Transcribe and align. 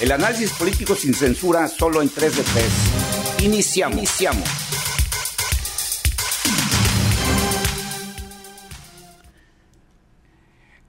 El 0.00 0.12
análisis 0.12 0.52
político 0.52 0.94
sin 0.94 1.12
censura 1.12 1.66
solo 1.66 2.00
en 2.00 2.08
3 2.08 2.36
de 2.36 2.42
3. 2.44 3.42
Iniciamos. 3.42 3.98
Iniciamos. 3.98 4.48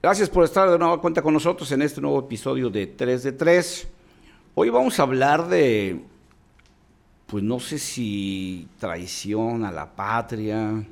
Gracias 0.00 0.30
por 0.30 0.44
estar 0.44 0.70
de 0.70 0.78
nueva 0.78 1.00
cuenta 1.00 1.22
con 1.22 1.34
nosotros 1.34 1.72
en 1.72 1.82
este 1.82 2.00
nuevo 2.00 2.20
episodio 2.20 2.70
de 2.70 2.86
3 2.86 3.24
de 3.24 3.32
3. 3.32 3.88
Hoy 4.54 4.70
vamos 4.70 5.00
a 5.00 5.02
hablar 5.02 5.48
de, 5.48 6.00
pues 7.26 7.42
no 7.42 7.58
sé 7.58 7.80
si 7.80 8.68
traición 8.78 9.64
a 9.64 9.72
la 9.72 9.90
patria, 9.96 10.84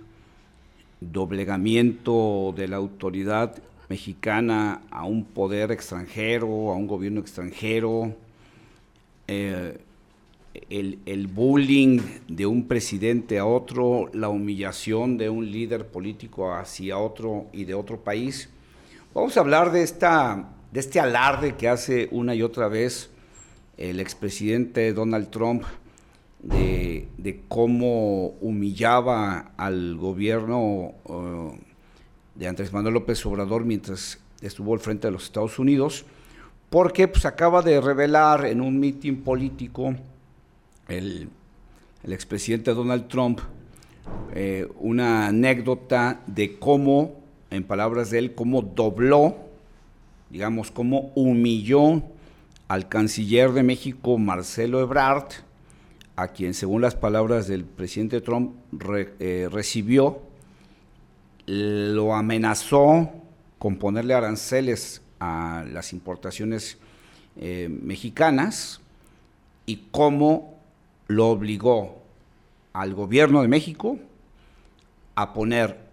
doblegamiento 1.01 2.53
de 2.57 2.67
la 2.67 2.79
autoridad 2.79 3.55
mexicana 3.89 4.83
a 4.91 5.05
un 5.05 5.25
poder 5.25 5.73
extranjero, 5.73 6.73
a 6.73 6.77
un 6.77 6.87
gobierno 6.87 7.21
extranjero, 7.21 8.15
eh, 9.27 9.79
el, 10.71 10.99
el, 11.07 11.27
bullying 11.27 12.01
de 12.27 12.47
un 12.47 12.67
presidente 12.67 13.39
a 13.39 13.47
otro, 13.47 14.11
la 14.13 14.29
humillación 14.29 15.17
de 15.17 15.31
un 15.31 15.51
líder 15.51 15.87
político 15.87 16.53
hacia 16.53 16.99
otro 16.99 17.47
y 17.53 17.65
de 17.65 17.75
otro 17.75 17.99
país. 18.01 18.49
Vamos 19.15 19.37
a 19.37 19.41
hablar 19.41 19.73
de, 19.73 19.83
esta, 19.83 20.49
de 20.73 20.81
este 20.81 21.01
alarde 21.01 21.57
que 21.57 21.69
hace 21.69 22.09
una 22.11 22.35
y 22.35 22.43
otra 22.43 22.69
vez 22.69 23.11
el 23.77 24.01
expresidente 24.01 24.93
Donald 24.93 25.31
Trump 25.31 25.63
de, 26.41 27.09
de 27.17 27.41
cómo 27.49 28.29
humillaba 28.41 29.53
al 29.57 29.97
gobierno 29.97 30.95
uh, 31.05 31.53
de 32.39 32.47
Andrés 32.47 32.73
Manuel 32.73 32.95
López 32.95 33.25
Obrador 33.27 33.65
mientras 33.65 34.21
estuvo 34.41 34.73
al 34.73 34.81
frente 34.81 35.09
de 35.09 35.13
los 35.13 35.25
Estados 35.25 35.59
Unidos, 35.59 36.05
porque 36.71 37.09
pues, 37.09 37.27
acaba 37.27 37.63
de 37.63 37.81
revelar 37.81 38.47
en 38.47 38.61
un 38.61 38.79
mitin 38.79 39.23
político 39.23 39.97
el, 40.87 41.29
expresidente 42.07 42.73
Donald 42.73 43.09
Trump 43.09 43.41
eh, 44.33 44.67
una 44.79 45.27
anécdota 45.27 46.21
de 46.27 46.59
cómo, 46.59 47.21
en 47.51 47.65
palabras 47.65 48.11
de 48.11 48.19
él, 48.19 48.35
cómo 48.35 48.63
dobló, 48.63 49.37
digamos, 50.31 50.71
cómo 50.71 51.11
humilló 51.17 52.03
al 52.69 52.89
canciller 52.89 53.53
de 53.53 53.65
México, 53.65 54.17
Marcelo 54.17 54.81
Ebrard, 54.81 55.29
a 56.15 56.29
quien, 56.29 56.55
según 56.55 56.83
las 56.83 56.95
palabras 56.95 57.49
del 57.49 57.65
presidente 57.65 58.21
Trump, 58.21 58.55
eh, 59.19 59.49
recibió 59.51 60.28
lo 61.49 62.15
amenazó 62.15 63.11
con 63.59 63.77
ponerle 63.77 64.13
aranceles 64.13 65.01
a 65.19 65.65
las 65.73 65.95
importaciones 65.95 66.77
eh, 67.37 67.69
mexicanas 67.71 68.83
y 69.65 69.87
cómo 69.91 70.61
lo 71.07 71.29
obligó 71.29 72.03
al 72.75 72.93
gobierno 72.93 73.41
de 73.41 73.49
México 73.49 73.99
a 75.15 75.33
poner 75.33 75.89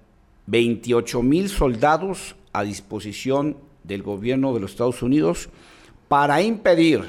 28 0.47 1.23
mil 1.23 1.47
soldados 1.47 2.35
a 2.51 2.63
disposición 2.63 3.55
del 3.85 4.03
gobierno 4.03 4.53
de 4.53 4.59
los 4.59 4.71
Estados 4.71 5.01
Unidos 5.01 5.49
para 6.09 6.41
impedir 6.41 7.01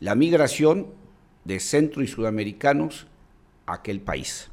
la 0.00 0.14
migración 0.14 0.86
de 1.44 1.60
centro 1.60 2.02
y 2.02 2.06
sudamericanos 2.06 3.06
a 3.66 3.74
aquel 3.74 4.00
país. 4.00 4.50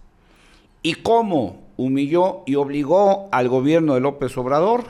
Y 0.81 0.95
cómo 0.95 1.61
humilló 1.77 2.43
y 2.45 2.55
obligó 2.55 3.29
al 3.31 3.49
gobierno 3.49 3.93
de 3.93 4.01
López 4.01 4.37
Obrador 4.37 4.85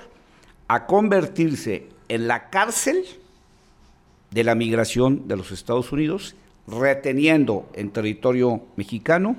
a 0.68 0.86
convertirse 0.86 1.90
en 2.08 2.28
la 2.28 2.50
cárcel 2.50 3.04
de 4.32 4.44
la 4.44 4.56
migración 4.56 5.28
de 5.28 5.38
los 5.38 5.52
Estados 5.52 5.92
Unidos, 5.92 6.36
reteniendo 6.68 7.70
en 7.74 7.92
territorio 7.92 8.62
mexicano 8.78 9.36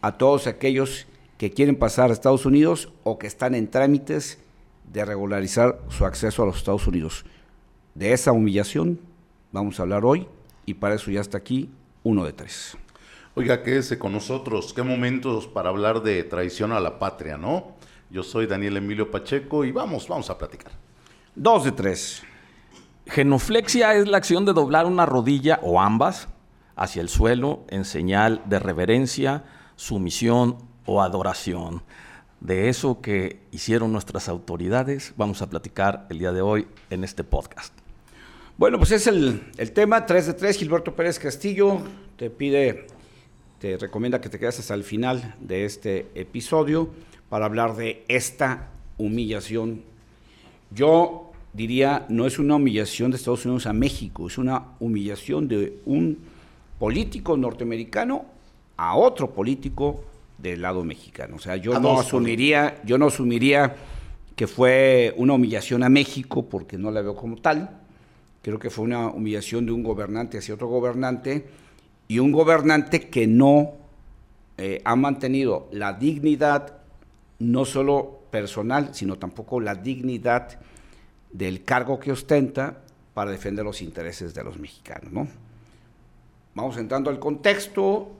a 0.00 0.16
todos 0.16 0.46
aquellos 0.46 1.06
que 1.36 1.50
quieren 1.50 1.76
pasar 1.76 2.10
a 2.10 2.12
Estados 2.12 2.46
Unidos 2.46 2.90
o 3.02 3.18
que 3.18 3.26
están 3.26 3.54
en 3.54 3.68
trámites 3.68 4.38
de 4.92 5.04
regularizar 5.04 5.80
su 5.88 6.04
acceso 6.04 6.42
a 6.42 6.46
los 6.46 6.56
Estados 6.56 6.86
Unidos. 6.86 7.24
De 7.94 8.12
esa 8.12 8.32
humillación 8.32 8.98
vamos 9.52 9.78
a 9.78 9.82
hablar 9.82 10.04
hoy 10.04 10.26
y 10.66 10.74
para 10.74 10.94
eso 10.94 11.10
ya 11.10 11.20
está 11.20 11.38
aquí 11.38 11.70
uno 12.02 12.24
de 12.24 12.32
tres. 12.32 12.76
Oiga, 13.36 13.62
quédese 13.62 13.96
con 13.96 14.12
nosotros. 14.12 14.74
Qué 14.74 14.82
momentos 14.82 15.46
para 15.46 15.68
hablar 15.68 16.02
de 16.02 16.24
traición 16.24 16.72
a 16.72 16.80
la 16.80 16.98
patria, 16.98 17.36
¿no? 17.36 17.76
Yo 18.10 18.24
soy 18.24 18.46
Daniel 18.46 18.76
Emilio 18.76 19.08
Pacheco 19.08 19.64
y 19.64 19.70
vamos, 19.70 20.08
vamos 20.08 20.28
a 20.30 20.36
platicar. 20.36 20.72
Dos 21.36 21.62
de 21.62 21.70
tres. 21.70 22.24
Genuflexia 23.06 23.94
es 23.94 24.08
la 24.08 24.16
acción 24.16 24.44
de 24.44 24.52
doblar 24.52 24.84
una 24.84 25.06
rodilla 25.06 25.60
o 25.62 25.80
ambas 25.80 26.26
hacia 26.74 27.02
el 27.02 27.08
suelo 27.08 27.64
en 27.68 27.84
señal 27.84 28.42
de 28.46 28.58
reverencia, 28.58 29.44
sumisión 29.76 30.58
o 30.84 31.00
adoración. 31.00 31.84
De 32.40 32.68
eso 32.68 33.00
que 33.00 33.46
hicieron 33.52 33.92
nuestras 33.92 34.28
autoridades 34.28 35.14
vamos 35.16 35.40
a 35.40 35.48
platicar 35.48 36.08
el 36.10 36.18
día 36.18 36.32
de 36.32 36.42
hoy 36.42 36.66
en 36.90 37.04
este 37.04 37.22
podcast. 37.22 37.72
Bueno, 38.56 38.76
pues 38.76 38.90
es 38.90 39.06
el, 39.06 39.52
el 39.56 39.70
tema 39.70 40.04
3 40.04 40.26
de 40.26 40.34
3. 40.34 40.56
Gilberto 40.56 40.96
Pérez 40.96 41.20
Castillo 41.20 41.80
te 42.16 42.28
pide 42.28 42.88
te 43.60 43.76
recomienda 43.76 44.22
que 44.22 44.30
te 44.30 44.38
quedes 44.38 44.58
hasta 44.58 44.72
el 44.74 44.84
final 44.84 45.34
de 45.38 45.66
este 45.66 46.06
episodio 46.14 46.88
para 47.28 47.44
hablar 47.44 47.76
de 47.76 48.04
esta 48.08 48.70
humillación. 48.96 49.82
Yo 50.70 51.30
diría, 51.52 52.06
no 52.08 52.26
es 52.26 52.38
una 52.38 52.56
humillación 52.56 53.10
de 53.10 53.18
Estados 53.18 53.44
Unidos 53.44 53.66
a 53.66 53.74
México, 53.74 54.26
es 54.26 54.38
una 54.38 54.64
humillación 54.80 55.46
de 55.46 55.78
un 55.84 56.18
político 56.78 57.36
norteamericano 57.36 58.24
a 58.78 58.96
otro 58.96 59.30
político 59.30 60.04
del 60.38 60.62
lado 60.62 60.82
mexicano. 60.82 61.36
O 61.36 61.38
sea, 61.38 61.56
yo 61.56 61.78
no 61.78 62.00
asumiría, 62.00 62.80
yo 62.82 62.96
no 62.96 63.08
asumiría 63.08 63.76
que 64.36 64.46
fue 64.46 65.12
una 65.18 65.34
humillación 65.34 65.82
a 65.82 65.90
México 65.90 66.46
porque 66.48 66.78
no 66.78 66.90
la 66.90 67.02
veo 67.02 67.14
como 67.14 67.36
tal. 67.36 67.78
Creo 68.40 68.58
que 68.58 68.70
fue 68.70 68.86
una 68.86 69.08
humillación 69.08 69.66
de 69.66 69.72
un 69.72 69.82
gobernante 69.82 70.38
hacia 70.38 70.54
otro 70.54 70.68
gobernante 70.68 71.44
y 72.10 72.18
un 72.18 72.32
gobernante 72.32 73.08
que 73.08 73.28
no 73.28 73.74
eh, 74.58 74.82
ha 74.84 74.96
mantenido 74.96 75.68
la 75.70 75.92
dignidad, 75.92 76.78
no 77.38 77.64
solo 77.64 78.22
personal, 78.32 78.96
sino 78.96 79.16
tampoco 79.16 79.60
la 79.60 79.76
dignidad 79.76 80.58
del 81.30 81.62
cargo 81.62 82.00
que 82.00 82.10
ostenta 82.10 82.78
para 83.14 83.30
defender 83.30 83.64
los 83.64 83.80
intereses 83.80 84.34
de 84.34 84.42
los 84.42 84.58
mexicanos. 84.58 85.12
¿no? 85.12 85.28
Vamos 86.56 86.78
entrando 86.78 87.10
al 87.10 87.20
contexto. 87.20 88.10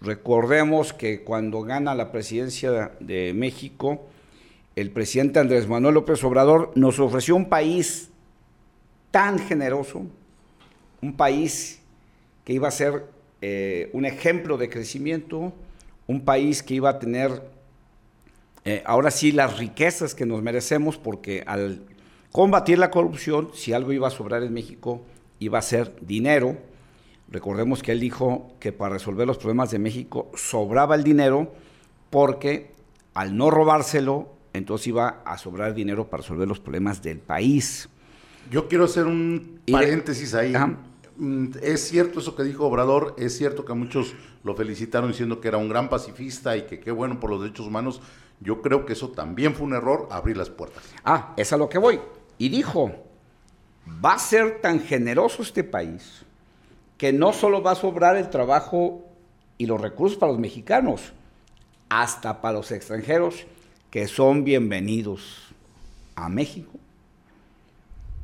Recordemos 0.00 0.92
que 0.92 1.24
cuando 1.24 1.62
gana 1.62 1.96
la 1.96 2.12
presidencia 2.12 2.92
de 3.00 3.34
México, 3.34 4.06
el 4.76 4.92
presidente 4.92 5.40
Andrés 5.40 5.66
Manuel 5.66 5.94
López 5.94 6.22
Obrador 6.22 6.70
nos 6.76 7.00
ofreció 7.00 7.34
un 7.34 7.48
país 7.48 8.08
tan 9.10 9.40
generoso, 9.40 10.02
un 11.00 11.16
país 11.16 11.80
que 12.44 12.52
iba 12.52 12.68
a 12.68 12.70
ser 12.70 13.20
eh, 13.42 13.90
un 13.92 14.04
ejemplo 14.04 14.56
de 14.56 14.68
crecimiento, 14.68 15.52
un 16.06 16.24
país 16.24 16.62
que 16.62 16.74
iba 16.74 16.90
a 16.90 16.98
tener 17.00 17.42
eh, 18.64 18.82
ahora 18.86 19.10
sí 19.10 19.32
las 19.32 19.58
riquezas 19.58 20.14
que 20.14 20.26
nos 20.26 20.42
merecemos, 20.42 20.96
porque 20.96 21.42
al 21.46 21.82
combatir 22.30 22.78
la 22.78 22.92
corrupción, 22.92 23.50
si 23.52 23.72
algo 23.72 23.92
iba 23.92 24.06
a 24.06 24.12
sobrar 24.12 24.44
en 24.44 24.54
México, 24.54 25.02
iba 25.40 25.58
a 25.58 25.62
ser 25.62 25.92
dinero. 26.00 26.56
Recordemos 27.28 27.82
que 27.82 27.90
él 27.90 27.98
dijo 27.98 28.52
que 28.60 28.70
para 28.70 28.94
resolver 28.94 29.26
los 29.26 29.38
problemas 29.38 29.72
de 29.72 29.80
México 29.80 30.30
sobraba 30.36 30.94
el 30.94 31.02
dinero, 31.02 31.52
porque 32.10 32.70
al 33.14 33.36
no 33.36 33.50
robárselo, 33.50 34.28
entonces 34.52 34.86
iba 34.86 35.22
a 35.24 35.36
sobrar 35.36 35.74
dinero 35.74 36.08
para 36.08 36.22
resolver 36.22 36.46
los 36.46 36.60
problemas 36.60 37.02
del 37.02 37.18
país. 37.18 37.88
Yo 38.52 38.68
quiero 38.68 38.84
hacer 38.84 39.06
un 39.06 39.60
paréntesis 39.68 40.32
ahí. 40.34 40.54
Ajá. 40.54 40.78
Mm, 41.16 41.48
es 41.62 41.88
cierto 41.88 42.20
eso 42.20 42.34
que 42.34 42.42
dijo 42.42 42.66
Obrador, 42.66 43.14
es 43.18 43.36
cierto 43.36 43.64
que 43.64 43.74
muchos 43.74 44.14
lo 44.44 44.54
felicitaron 44.54 45.10
diciendo 45.10 45.40
que 45.40 45.48
era 45.48 45.58
un 45.58 45.68
gran 45.68 45.88
pacifista 45.88 46.56
y 46.56 46.62
que 46.62 46.80
qué 46.80 46.90
bueno 46.90 47.20
por 47.20 47.30
los 47.30 47.40
derechos 47.40 47.66
humanos. 47.66 48.00
Yo 48.40 48.60
creo 48.60 48.86
que 48.86 48.94
eso 48.94 49.10
también 49.10 49.54
fue 49.54 49.66
un 49.66 49.74
error, 49.74 50.08
abrir 50.10 50.36
las 50.36 50.50
puertas. 50.50 50.82
Ah, 51.04 51.32
es 51.36 51.52
a 51.52 51.56
lo 51.56 51.68
que 51.68 51.78
voy. 51.78 52.00
Y 52.38 52.48
dijo, 52.48 52.92
va 54.04 54.14
a 54.14 54.18
ser 54.18 54.60
tan 54.60 54.80
generoso 54.80 55.42
este 55.42 55.62
país 55.62 56.24
que 56.98 57.12
no 57.12 57.32
solo 57.32 57.62
va 57.62 57.72
a 57.72 57.76
sobrar 57.76 58.16
el 58.16 58.30
trabajo 58.30 59.04
y 59.58 59.66
los 59.66 59.80
recursos 59.80 60.18
para 60.18 60.32
los 60.32 60.40
mexicanos, 60.40 61.12
hasta 61.88 62.40
para 62.40 62.54
los 62.54 62.72
extranjeros 62.72 63.46
que 63.90 64.08
son 64.08 64.44
bienvenidos 64.44 65.52
a 66.14 66.28
México 66.28 66.72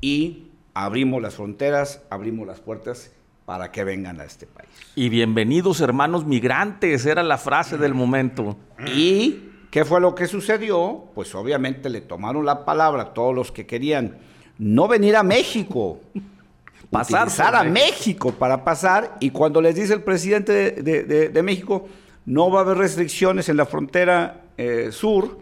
y 0.01 0.48
abrimos 0.85 1.21
las 1.21 1.35
fronteras, 1.35 2.03
abrimos 2.09 2.47
las 2.47 2.61
puertas 2.61 3.11
para 3.45 3.73
que 3.73 3.83
vengan 3.83 4.21
a 4.21 4.25
este 4.25 4.47
país. 4.47 4.69
Y 4.95 5.09
bienvenidos 5.09 5.81
hermanos 5.81 6.25
migrantes, 6.25 7.05
era 7.05 7.25
la 7.25 7.37
frase 7.37 7.79
del 7.79 7.95
momento. 7.95 8.57
¿Y 8.95 9.41
qué 9.73 9.85
fue 9.85 10.01
lo 10.01 10.15
que 10.15 10.29
sucedió? 10.29 11.07
Pues 11.17 11.35
obviamente 11.35 11.89
le 11.89 12.01
tomaron 12.01 12.47
la 12.47 12.65
palabra 12.65 13.03
a 13.03 13.15
todos 13.15 13.35
los 13.35 13.51
que 13.51 13.67
querían 13.67 14.19
no 14.59 14.87
venir 14.87 15.17
a 15.17 15.25
México, 15.25 16.01
pasar 16.91 17.57
a 17.57 17.65
México. 17.65 18.31
para 18.33 18.63
pasar 18.63 19.17
y 19.19 19.31
cuando 19.31 19.61
les 19.61 19.75
dice 19.75 19.95
el 19.95 20.03
presidente 20.03 20.71
de, 20.71 21.43
México 21.43 21.89
no 22.25 22.53
va 22.53 22.61
a 22.61 22.63
haber 22.63 22.79
restricciones 22.79 23.49
en 23.49 23.57
la 23.57 23.67
frontera 23.67 24.43
eh, 24.57 24.91
sur, 24.93 25.41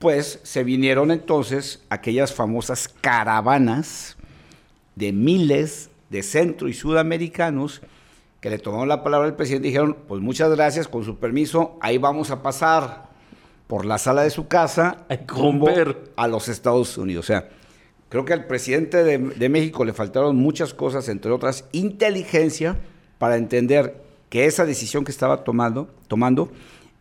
pues 0.00 0.40
se 0.42 0.64
vinieron 0.64 1.12
entonces 1.12 1.84
aquellas 1.88 2.34
famosas 2.34 2.88
caravanas 2.88 4.15
de 4.96 5.12
miles 5.12 5.90
de 6.10 6.22
centro 6.22 6.68
y 6.68 6.74
sudamericanos 6.74 7.82
que 8.40 8.50
le 8.50 8.58
tomaron 8.58 8.88
la 8.88 9.02
palabra 9.02 9.28
al 9.28 9.36
presidente 9.36 9.68
y 9.68 9.70
dijeron, 9.70 9.96
pues 10.06 10.20
muchas 10.20 10.50
gracias, 10.50 10.88
con 10.88 11.04
su 11.04 11.18
permiso, 11.18 11.78
ahí 11.80 11.98
vamos 11.98 12.30
a 12.30 12.42
pasar 12.42 13.06
por 13.66 13.84
la 13.84 13.98
sala 13.98 14.22
de 14.22 14.30
su 14.30 14.46
casa 14.46 15.06
rumbo 15.26 15.68
a 16.16 16.28
los 16.28 16.48
Estados 16.48 16.96
Unidos. 16.98 17.24
O 17.24 17.26
sea, 17.26 17.48
creo 18.08 18.24
que 18.24 18.32
al 18.32 18.46
presidente 18.46 19.02
de, 19.02 19.48
México 19.48 19.84
le 19.84 19.92
faltaron 19.92 20.36
muchas 20.36 20.74
cosas, 20.74 21.08
entre 21.08 21.32
otras 21.32 21.64
inteligencia, 21.72 22.76
para 23.18 23.36
entender 23.36 23.96
que 24.28 24.46
esa 24.46 24.64
decisión 24.64 25.04
que 25.04 25.10
estaba 25.10 25.44
tomando, 25.44 25.88
tomando 26.08 26.50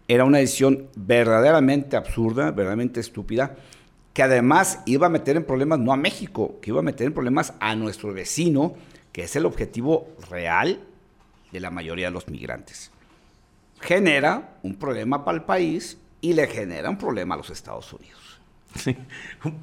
era 0.07 0.23
una 0.23 0.37
decisión 0.37 0.87
verdaderamente 0.95 1.97
absurda, 1.97 2.51
verdaderamente 2.51 2.99
estúpida, 2.99 3.55
que 4.15 4.23
además 4.23 4.79
iba 4.85 5.07
a 5.07 5.09
meter 5.09 5.35
en 5.35 5.43
problemas 5.43 5.77
no 5.77 5.91
a 5.91 5.97
México, 5.97 6.57
que 6.61 6.71
iba 6.71 6.79
a 6.79 6.83
meter 6.83 7.07
en 7.07 7.13
problemas 7.13 7.53
a 7.59 7.75
nuestro 7.75 8.13
vecino, 8.13 8.73
que 9.11 9.23
es 9.23 9.35
el 9.35 9.45
objetivo 9.45 10.07
real 10.29 10.79
de 11.51 11.59
la 11.59 11.69
mayoría 11.69 12.05
de 12.05 12.11
los 12.13 12.29
migrantes. 12.29 12.91
Genera 13.81 14.57
un 14.63 14.75
problema 14.75 15.25
para 15.25 15.37
el 15.37 15.43
país 15.43 15.97
y 16.21 16.31
le 16.31 16.47
genera 16.47 16.89
un 16.89 16.97
problema 16.97 17.35
a 17.35 17.39
los 17.39 17.49
Estados 17.49 17.91
Unidos. 17.91 18.39
Sí, 18.75 18.95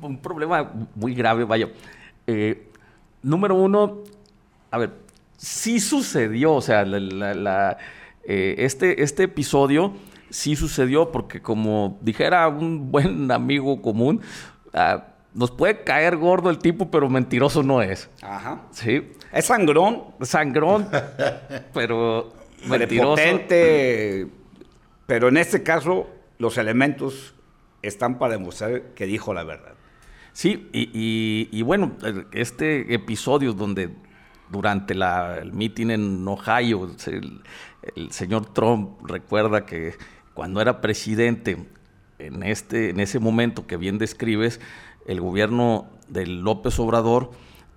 un, 0.03 0.19
problema 0.19 0.71
muy 0.95 1.15
grave, 1.15 1.45
vaya. 1.45 1.71
Eh, 2.27 2.69
número 3.23 3.55
uno, 3.55 4.01
a 4.71 4.77
ver, 4.77 4.93
sí 5.39 5.81
sucedió, 5.81 6.53
o 6.53 6.61
sea, 6.61 6.85
eh, 8.25 8.55
este, 8.59 9.03
este 9.03 9.23
episodio 9.23 9.95
sí 10.33 10.57
sucedió 10.57 11.13
porque 11.13 11.41
como 11.41 11.99
dijera 12.01 12.49
un 12.49 12.91
buen 12.91 13.31
amigo 13.31 13.81
común, 13.81 14.21
ah, 14.75 15.05
nos 15.35 15.51
puede 15.51 15.85
caer 15.85 16.17
gordo 16.17 16.51
el 16.51 16.59
tipo, 16.59 16.91
pero 16.91 17.09
mentiroso 17.09 17.63
no 17.63 17.81
es. 17.81 18.11
Ajá. 18.21 18.63
Sí. 18.73 19.13
Es 19.33 19.47
sangrón. 19.47 20.03
Sangrón, 20.21 20.89
pero 21.73 22.33
mentiroso. 22.67 23.23
pero 25.07 25.29
en 25.29 25.37
este 25.37 25.63
caso 25.63 26.09
los 26.39 26.59
elementos 26.59 27.35
están 27.83 28.19
para 28.19 28.33
demostrar 28.33 28.83
que 28.95 29.07
dijo 29.07 29.33
la 29.33 29.45
verdad. 29.45 29.75
Sí, 30.33 30.69
y, 30.73 31.63
bueno, 31.63 31.93
este 32.33 32.95
episodio 32.95 33.53
donde 33.53 33.91
durante 34.51 34.95
el 34.95 35.53
meeting 35.53 35.91
en 35.91 36.27
Ohio, 36.27 36.91
el, 37.95 38.13
señor 38.13 38.53
Trump 38.55 38.99
recuerda 39.07 39.67
que 39.67 39.95
cuando 40.35 40.61
era 40.61 40.81
presidente, 40.81 41.67
en, 42.19 42.43
este, 42.43 42.91
en 42.91 43.01
ese 43.01 43.19
momento 43.19 43.67
que 43.67 43.77
bien 43.77 43.99
describes, 43.99 44.61
el 45.07 45.21
gobierno 45.21 45.89
de 46.09 46.27
López 46.27 46.79
Obrador 46.79 47.31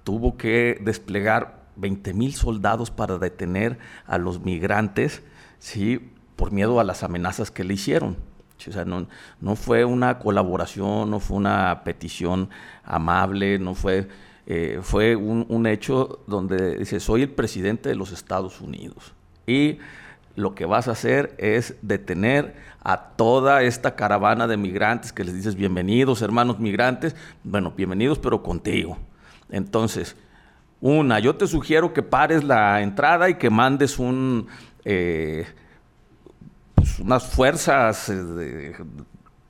tuvo 0.03 0.37
que 0.37 0.79
desplegar 0.81 1.65
20 1.75 2.13
mil 2.13 2.33
soldados 2.33 2.91
para 2.91 3.17
detener 3.17 3.79
a 4.05 4.17
los 4.17 4.41
migrantes, 4.41 5.23
¿sí? 5.59 6.11
por 6.35 6.51
miedo 6.51 6.79
a 6.79 6.83
las 6.83 7.03
amenazas 7.03 7.51
que 7.51 7.63
le 7.63 7.73
hicieron. 7.73 8.17
O 8.67 8.71
sea, 8.71 8.85
no, 8.85 9.07
no, 9.41 9.55
fue 9.55 9.83
una 9.83 10.17
colaboración, 10.19 11.11
no 11.11 11.19
fue 11.19 11.37
una 11.37 11.83
petición 11.83 12.49
amable, 12.83 13.59
no 13.59 13.75
fue, 13.75 14.07
eh, 14.47 14.79
fue 14.81 15.15
un, 15.15 15.45
un, 15.49 15.67
hecho 15.67 16.23
donde 16.25 16.77
dice, 16.77 16.99
soy 16.99 17.23
el 17.23 17.29
presidente 17.29 17.89
de 17.89 17.95
los 17.95 18.11
Estados 18.11 18.61
Unidos. 18.61 19.13
Y 19.45 19.77
lo 20.35 20.53
que 20.53 20.65
vas 20.65 20.87
a 20.87 20.91
hacer 20.91 21.33
es 21.37 21.75
detener 21.81 22.55
a 22.83 23.09
toda 23.15 23.63
esta 23.63 23.95
caravana 23.95 24.47
de 24.47 24.57
migrantes 24.57 25.11
que 25.11 25.23
les 25.23 25.33
dices 25.33 25.55
bienvenidos, 25.55 26.21
hermanos 26.21 26.59
migrantes, 26.59 27.15
bueno, 27.43 27.73
bienvenidos 27.75 28.19
pero 28.19 28.43
contigo. 28.43 28.97
Entonces, 29.49 30.15
una, 30.81 31.19
yo 31.19 31.35
te 31.35 31.47
sugiero 31.47 31.93
que 31.93 32.03
pares 32.03 32.43
la 32.43 32.81
entrada 32.81 33.29
y 33.29 33.35
que 33.35 33.49
mandes 33.49 33.97
eh, 34.83 35.47
pues, 36.75 36.99
unas 36.99 37.25
fuerzas 37.25 38.09
eh, 38.09 38.75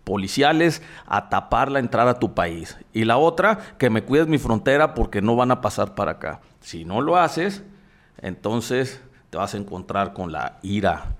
policiales 0.04 0.82
a 1.08 1.30
tapar 1.30 1.72
la 1.72 1.80
entrada 1.80 2.12
a 2.12 2.20
tu 2.20 2.34
país. 2.34 2.78
Y 2.94 3.06
la 3.06 3.18
otra, 3.18 3.60
que 3.78 3.90
me 3.90 4.04
cuides 4.04 4.28
mi 4.28 4.38
frontera 4.38 4.94
porque 4.94 5.22
no 5.22 5.36
van 5.36 5.52
a 5.52 5.62
pasar 5.62 5.96
para 5.96 6.12
acá. 6.12 6.42
Si 6.62 6.86
no 6.86 7.02
lo 7.02 7.18
haces, 7.18 7.64
entonces 8.22 9.02
vas 9.36 9.54
a 9.54 9.58
encontrar 9.58 10.14
con 10.14 10.32
la 10.32 10.60
ira 10.64 11.16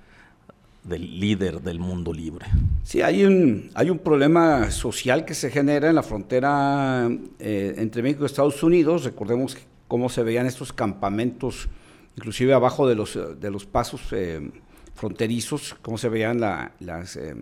del 0.84 1.20
líder 1.20 1.62
del 1.62 1.80
mundo 1.80 2.14
libre. 2.14 2.46
Sí, 2.84 3.02
hay 3.02 3.26
un, 3.26 3.72
hay 3.74 3.90
un 3.90 3.98
problema 3.98 4.70
social 4.70 5.26
que 5.26 5.34
se 5.34 5.50
genera 5.50 5.90
en 5.90 5.96
la 5.96 6.04
frontera 6.04 7.10
eh, 7.40 7.76
entre 7.78 8.04
México 8.04 8.24
y 8.24 8.28
Estados 8.28 8.62
Unidos. 8.62 9.04
Recordemos 9.04 9.58
cómo 9.88 10.10
se 10.10 10.24
veían 10.24 10.46
estos 10.46 10.72
campamentos, 10.72 11.68
inclusive 12.16 12.54
abajo 12.54 12.88
de 12.88 12.96
los, 12.96 13.18
de 13.40 13.52
los 13.52 13.66
pasos 13.66 14.02
eh, 14.12 14.52
fronterizos, 14.94 15.76
cómo 15.82 15.98
se 15.98 16.10
veían 16.10 16.40
las, 16.40 17.16
eh, 17.16 17.36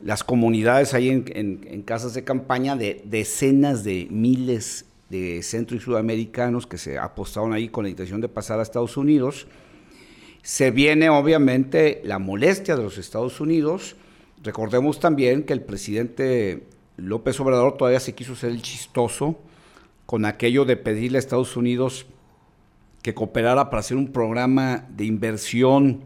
las 0.00 0.24
comunidades 0.24 0.94
ahí 0.94 1.10
en, 1.10 1.82
casas 1.82 2.14
de 2.14 2.24
campaña 2.24 2.76
de 2.76 3.02
decenas 3.04 3.84
de 3.84 4.08
miles 4.10 4.86
de 5.10 5.42
centro 5.42 5.76
y 5.76 5.80
sudamericanos 5.80 6.66
que 6.66 6.78
se 6.78 6.98
apostaron 6.98 7.52
ahí 7.52 7.68
con 7.68 7.84
la 7.84 7.90
intención 7.90 8.22
de 8.22 8.28
pasar 8.28 8.58
a 8.58 8.62
Estados 8.62 8.96
Unidos 8.96 9.46
se 10.42 10.70
viene 10.70 11.08
obviamente 11.08 12.00
la 12.04 12.18
molestia 12.18 12.76
de 12.76 12.82
los 12.82 12.98
Estados 12.98 13.40
Unidos. 13.40 13.96
Recordemos 14.42 14.98
también 14.98 15.44
que 15.44 15.52
el 15.52 15.62
presidente 15.62 16.66
López 16.96 17.38
Obrador 17.40 17.76
todavía 17.76 18.00
se 18.00 18.14
quiso 18.14 18.34
ser 18.34 18.50
el 18.50 18.60
chistoso 18.60 19.38
con 20.04 20.24
aquello 20.24 20.64
de 20.64 20.76
pedirle 20.76 21.18
a 21.18 21.20
Estados 21.20 21.56
Unidos 21.56 22.06
que 23.02 23.14
cooperara 23.14 23.70
para 23.70 23.80
hacer 23.80 23.96
un 23.96 24.12
programa 24.12 24.86
de 24.90 25.04
inversión 25.04 26.02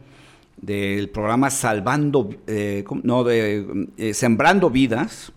del 0.56 1.10
programa 1.10 1.50
Salvando, 1.50 2.30
eh, 2.46 2.84
no, 3.02 3.24
de 3.24 3.86
eh, 3.98 4.14
Sembrando 4.14 4.70
Vidas, 4.70 5.32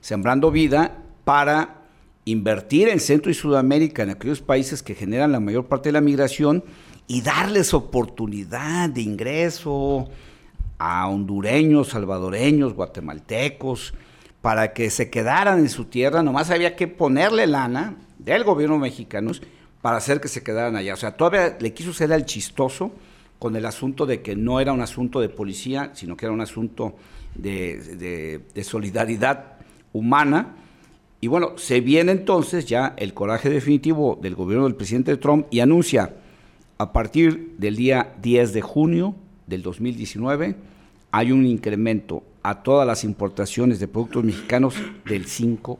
Sembrando 0.00 0.50
Vida 0.50 1.02
para 1.24 1.82
invertir 2.24 2.88
en 2.88 3.00
Centro 3.00 3.30
y 3.30 3.34
Sudamérica, 3.34 4.02
en 4.02 4.10
aquellos 4.10 4.40
países 4.40 4.82
que 4.82 4.94
generan 4.94 5.32
la 5.32 5.40
mayor 5.40 5.66
parte 5.66 5.90
de 5.90 5.94
la 5.94 6.00
migración, 6.00 6.64
y 7.06 7.20
darles 7.20 7.74
oportunidad 7.74 8.88
de 8.88 9.02
ingreso 9.02 10.08
a 10.78 11.08
hondureños, 11.08 11.88
salvadoreños, 11.88 12.74
guatemaltecos, 12.74 13.94
para 14.40 14.72
que 14.72 14.90
se 14.90 15.10
quedaran 15.10 15.58
en 15.58 15.68
su 15.68 15.86
tierra, 15.86 16.22
nomás 16.22 16.50
había 16.50 16.76
que 16.76 16.86
ponerle 16.86 17.46
lana 17.46 17.96
del 18.18 18.44
gobierno 18.44 18.78
mexicano 18.78 19.32
para 19.80 19.96
hacer 19.96 20.20
que 20.20 20.28
se 20.28 20.42
quedaran 20.42 20.76
allá. 20.76 20.94
O 20.94 20.96
sea, 20.98 21.16
todavía 21.16 21.56
le 21.60 21.72
quiso 21.72 21.92
ser 21.92 22.12
al 22.12 22.26
chistoso 22.26 22.92
con 23.38 23.56
el 23.56 23.64
asunto 23.66 24.06
de 24.06 24.22
que 24.22 24.36
no 24.36 24.60
era 24.60 24.72
un 24.72 24.80
asunto 24.80 25.20
de 25.20 25.28
policía, 25.28 25.90
sino 25.94 26.16
que 26.16 26.26
era 26.26 26.32
un 26.32 26.40
asunto 26.40 26.94
de, 27.34 28.40
de 28.54 28.64
solidaridad 28.64 29.56
humana. 29.92 30.56
Y 31.20 31.26
bueno, 31.26 31.56
se 31.56 31.80
viene 31.80 32.12
entonces 32.12 32.66
ya 32.66 32.94
el 32.98 33.14
coraje 33.14 33.48
definitivo 33.48 34.18
del 34.20 34.34
gobierno 34.34 34.64
del 34.64 34.74
presidente 34.74 35.16
Trump 35.16 35.46
y 35.50 35.60
anuncia 35.60 36.14
a 36.78 36.92
partir 36.92 37.54
del 37.58 37.76
día 37.76 38.14
10 38.20 38.52
de 38.52 38.62
junio 38.62 39.14
del 39.46 39.62
2019 39.62 40.56
hay 41.10 41.32
un 41.32 41.46
incremento 41.46 42.24
a 42.42 42.62
todas 42.62 42.86
las 42.86 43.04
importaciones 43.04 43.78
de 43.78 43.88
productos 43.88 44.24
mexicanos 44.24 44.74
del 45.06 45.26
5%. 45.26 45.78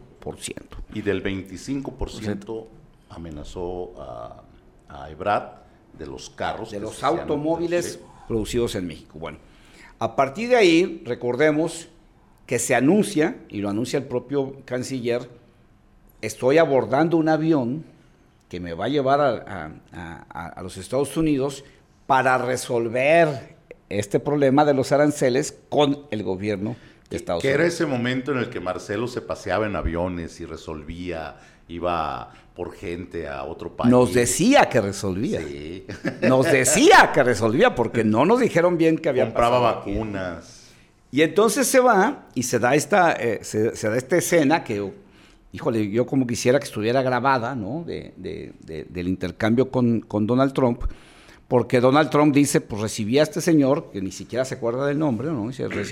Y 0.95 1.03
del 1.03 1.23
25% 1.23 2.67
amenazó 3.11 3.93
a, 4.01 4.43
a 4.89 5.09
de 5.99 6.07
los 6.07 6.31
carros. 6.31 6.71
De 6.71 6.81
los 6.81 7.03
automóviles 7.03 8.01
producidos 8.29 8.75
en 8.75 8.87
México. 8.87 9.19
Bueno, 9.19 9.39
a 9.99 10.17
partir 10.17 10.49
de 10.49 10.57
ahí, 10.57 11.03
recordemos 11.05 11.89
que 12.47 12.59
se 12.59 12.75
anuncia, 12.75 13.37
y 13.49 13.59
lo 13.59 13.69
anuncia 13.69 13.99
el 13.99 14.05
propio 14.05 14.57
canciller, 14.65 15.29
estoy 16.21 16.59
abordando 16.59 17.17
un 17.17 17.29
avión 17.29 17.85
que 18.55 18.61
me 18.61 18.73
va 18.73 18.85
a 18.85 18.89
llevar 18.89 19.21
a, 19.21 20.63
los 20.63 20.77
Estados 20.77 21.17
Unidos 21.17 21.65
para 22.07 22.39
resolver 22.39 23.57
este 23.89 24.21
problema 24.21 24.65
de 24.65 24.75
los 24.75 24.93
aranceles 24.93 25.59
con 25.69 26.07
el 26.13 26.23
gobierno 26.23 26.77
de 27.11 27.17
Estados 27.17 27.43
Unidos. 27.43 27.57
Que 27.57 27.63
era 27.63 27.67
ese 27.67 27.85
momento 27.85 28.31
en 28.31 28.39
el 28.39 28.51
que 28.51 28.61
Marcelo 28.61 29.09
se 29.09 29.23
paseaba 29.23 29.67
en 29.67 29.75
aviones 29.75 30.41
y 30.41 30.45
resolvía, 30.45 31.35
iba 31.67 32.33
por 32.55 32.73
gente 32.75 33.27
a 33.27 33.43
otro 33.43 33.75
país. 33.75 33.91
Nos 33.91 34.15
decía 34.15 34.69
que 34.69 34.81
resolvía. 34.81 35.41
Sí. 35.41 35.85
Nos 36.23 36.47
decía 36.47 37.11
que 37.13 37.25
resolvía 37.25 37.75
porque 37.75 38.05
no 38.05 38.25
nos 38.25 38.39
dijeron 38.39 38.79
bien 38.79 38.99
que 38.99 39.09
había 39.09 39.25
Compraba 39.25 39.59
vacunas. 39.59 40.71
Y 41.11 41.23
entonces 41.23 41.67
se 41.67 41.81
va 41.81 42.29
y 42.37 42.45
se 42.45 42.61
da 42.61 42.77
esta, 42.77 43.15
eh, 43.15 43.41
se 43.43 43.89
da 43.89 43.97
esta 43.97 44.17
escena 44.17 44.63
que 44.63 44.93
híjole, 45.55 45.89
yo 45.89 46.05
como 46.05 46.27
quisiera 46.27 46.59
que 46.59 46.65
estuviera 46.65 47.01
grabada, 47.03 47.55
¿no? 47.55 47.85
del 47.87 49.09
intercambio 49.09 49.71
con, 49.71 50.01
con, 50.01 50.27
Donald 50.27 50.53
Trump, 50.53 50.83
porque 51.47 51.81
Donald 51.81 52.11
Trump 52.11 52.35
dice, 52.35 52.61
pues 52.61 52.83
recibí 52.83 53.21
a 53.21 53.23
este 53.23 53.41
señor, 53.41 53.93
que 53.93 54.03
ni 54.03 54.11
siquiera 54.11 54.45
se 54.45 54.57
acuerda 54.57 54.85
del 54.85 54.99
nombre, 54.99 55.29
¿no? 55.29 55.51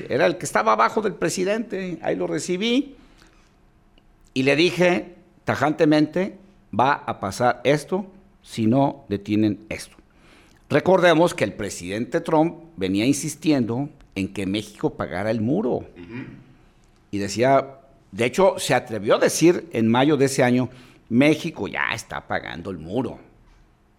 era 0.09 0.27
el 0.27 0.37
que 0.37 0.47
estaba 0.47 0.73
abajo 0.73 1.01
del 1.01 1.15
presidente, 1.15 2.01
ahí 2.03 2.17
lo 2.17 2.27
recibí, 2.27 2.97
y 4.35 4.43
le 4.43 4.57
dije 4.57 5.15
tajantemente, 5.45 6.39
va 6.79 6.95
a 6.95 7.21
pasar 7.21 7.61
esto 7.63 8.07
si 8.43 8.67
no 8.67 9.05
detienen 9.09 9.61
esto. 9.69 9.97
Recordemos 10.71 11.35
que 11.35 11.45
el 11.45 11.53
presidente 11.53 12.21
Trump 12.21 12.57
venía 12.77 13.07
insistiendo 13.07 13.91
en 14.17 14.33
que 14.33 14.45
México 14.45 14.95
pagara 14.95 15.31
el 15.31 15.41
muro. 15.41 15.85
Y 17.11 17.19
decía, 17.19 17.82
de 18.13 18.27
hecho, 18.27 18.59
se 18.59 18.75
atrevió 18.75 19.17
a 19.17 19.19
decir 19.19 19.69
en 19.73 19.89
mayo 19.89 20.19
de 20.19 20.27
ese 20.27 20.45
año, 20.45 20.69
México 21.09 21.67
ya 21.67 21.93
está 21.95 22.29
pagando 22.29 22.71
el 22.71 22.79
muro. 22.79 23.19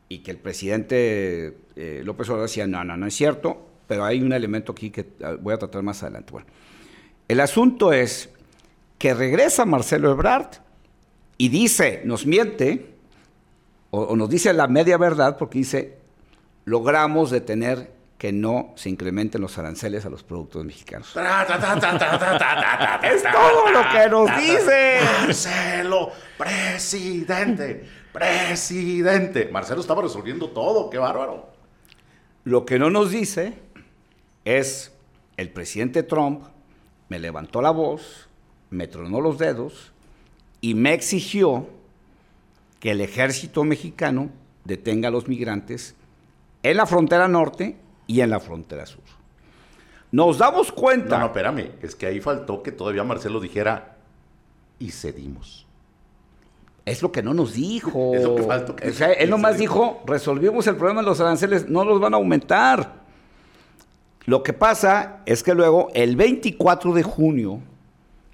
Y 0.08 0.20
que 0.20 0.30
el 0.30 0.38
presidente 0.38 1.58
eh, 1.76 2.02
López 2.06 2.30
Obrador 2.30 2.48
decía, 2.48 2.68
no, 2.68 2.84
no, 2.84 2.96
no 2.96 3.08
es 3.08 3.16
cierto, 3.16 3.66
pero 3.88 4.06
hay 4.06 4.22
un 4.22 4.32
elemento 4.32 4.72
aquí 4.72 4.92
que 4.92 5.08
ah, 5.24 5.36
voy 5.40 5.56
a 5.56 5.58
tratar 5.58 5.82
más 5.82 6.04
adelante. 6.04 6.32
Bueno, 6.32 6.48
el 7.28 7.40
asunto 7.40 7.92
es 7.92 8.30
que 9.00 9.16
regresa 9.16 9.66
Marcelo 9.66 10.12
Ebrard 10.12 10.58
y 11.40 11.50
dice, 11.50 12.04
nos 12.06 12.28
miente, 12.28 12.94
o 13.90 14.16
nos 14.16 14.30
dice 14.30 14.54
la 14.54 14.68
media 14.68 14.98
verdad, 14.98 15.38
porque 15.38 15.60
dice, 15.60 15.98
logramos 16.66 17.32
detener 17.32 17.93
que 18.24 18.32
no 18.32 18.72
se 18.78 18.90
incrementen 18.90 19.42
los 19.42 19.58
aranceles 19.58 20.06
a 20.06 20.10
los 20.10 20.24
productos 20.24 20.64
mexicanos. 20.64 21.10
es 21.10 21.14
todo 23.22 23.70
lo 23.70 23.82
que 23.92 24.10
nos 24.10 24.38
dice. 24.38 25.00
Marcelo, 25.26 26.10
presidente, 26.38 27.84
presidente. 28.14 29.50
Marcelo 29.52 29.82
estaba 29.82 30.04
resolviendo 30.04 30.52
todo, 30.52 30.90
qué 30.90 31.00
bárbaro. 31.00 31.50
Lo 32.46 32.66
que 32.66 32.80
no 32.80 32.90
nos 32.90 33.12
dice 33.12 33.56
es 34.46 34.94
el 35.36 35.50
presidente 35.50 36.02
Trump 36.02 36.46
me 37.10 37.20
levantó 37.20 37.62
la 37.62 37.72
voz, 37.72 38.30
me 38.70 38.88
tronó 38.88 39.20
los 39.20 39.38
dedos 39.38 39.92
y 40.62 40.76
me 40.76 40.94
exigió 40.94 41.68
que 42.80 42.92
el 42.92 43.02
ejército 43.02 43.66
mexicano 43.66 44.30
detenga 44.64 45.10
a 45.10 45.12
los 45.12 45.28
migrantes 45.28 45.94
en 46.64 46.78
la 46.78 46.86
frontera 46.86 47.28
norte 47.28 47.83
y 48.08 48.22
en 48.22 48.30
la 48.30 48.40
frontera 48.40 48.86
sur. 48.86 49.04
Nos 50.12 50.38
damos 50.38 50.72
cuenta. 50.72 51.18
No, 51.18 51.22
no, 51.22 51.26
espérame, 51.28 51.72
es 51.82 51.96
que 51.96 52.06
ahí 52.06 52.22
faltó 52.22 52.62
que 52.62 52.72
todavía 52.72 53.04
Marcelo 53.04 53.40
dijera 53.40 53.98
y 54.80 54.92
cedimos. 54.92 55.66
Es 56.86 57.02
lo 57.02 57.12
que 57.12 57.24
no 57.24 57.34
nos 57.34 57.54
dijo. 57.54 58.12
Es 58.16 58.24
lo 58.24 58.36
que 58.36 58.44
faltó. 58.44 58.76
Que 58.76 58.90
o 58.90 58.94
sea, 58.94 59.12
él 59.14 59.30
nomás 59.30 59.58
dijo, 59.58 60.04
resolvimos 60.06 60.68
el 60.68 60.76
problema 60.76 61.02
de 61.02 61.08
los 61.08 61.20
aranceles, 61.20 61.68
no 61.70 61.84
los 61.84 62.00
van 62.00 62.14
a 62.14 62.18
aumentar. 62.18 63.04
Lo 64.26 64.44
que 64.44 64.54
pasa 64.54 65.22
es 65.26 65.44
que 65.44 65.54
luego, 65.54 65.90
el 65.94 66.16
24 66.16 66.94
de 66.94 67.04
junio, 67.04 67.60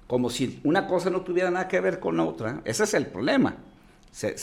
como 0.06 0.30
si 0.30 0.60
una 0.64 0.86
cosa 0.86 1.10
no 1.10 1.22
tuviera 1.22 1.50
nada 1.50 1.66
que 1.66 1.80
ver 1.80 1.98
con 1.98 2.16
la 2.16 2.24
otra, 2.24 2.60
ese 2.64 2.84
es 2.84 2.94
el 2.94 3.06
problema. 3.06 3.56
Se, 4.10 4.36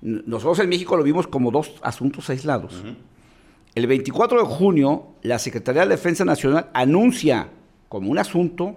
nosotros 0.00 0.60
en 0.60 0.68
México 0.68 0.96
lo 0.96 1.02
vimos 1.02 1.26
como 1.26 1.50
dos 1.50 1.74
asuntos 1.82 2.28
aislados. 2.30 2.82
El 3.74 3.86
24 3.86 4.38
de 4.38 4.44
junio, 4.44 5.08
la 5.22 5.38
Secretaría 5.38 5.82
de 5.82 5.88
Defensa 5.88 6.24
Nacional 6.24 6.70
anuncia 6.72 7.48
como 7.88 8.10
un 8.10 8.18
asunto 8.18 8.76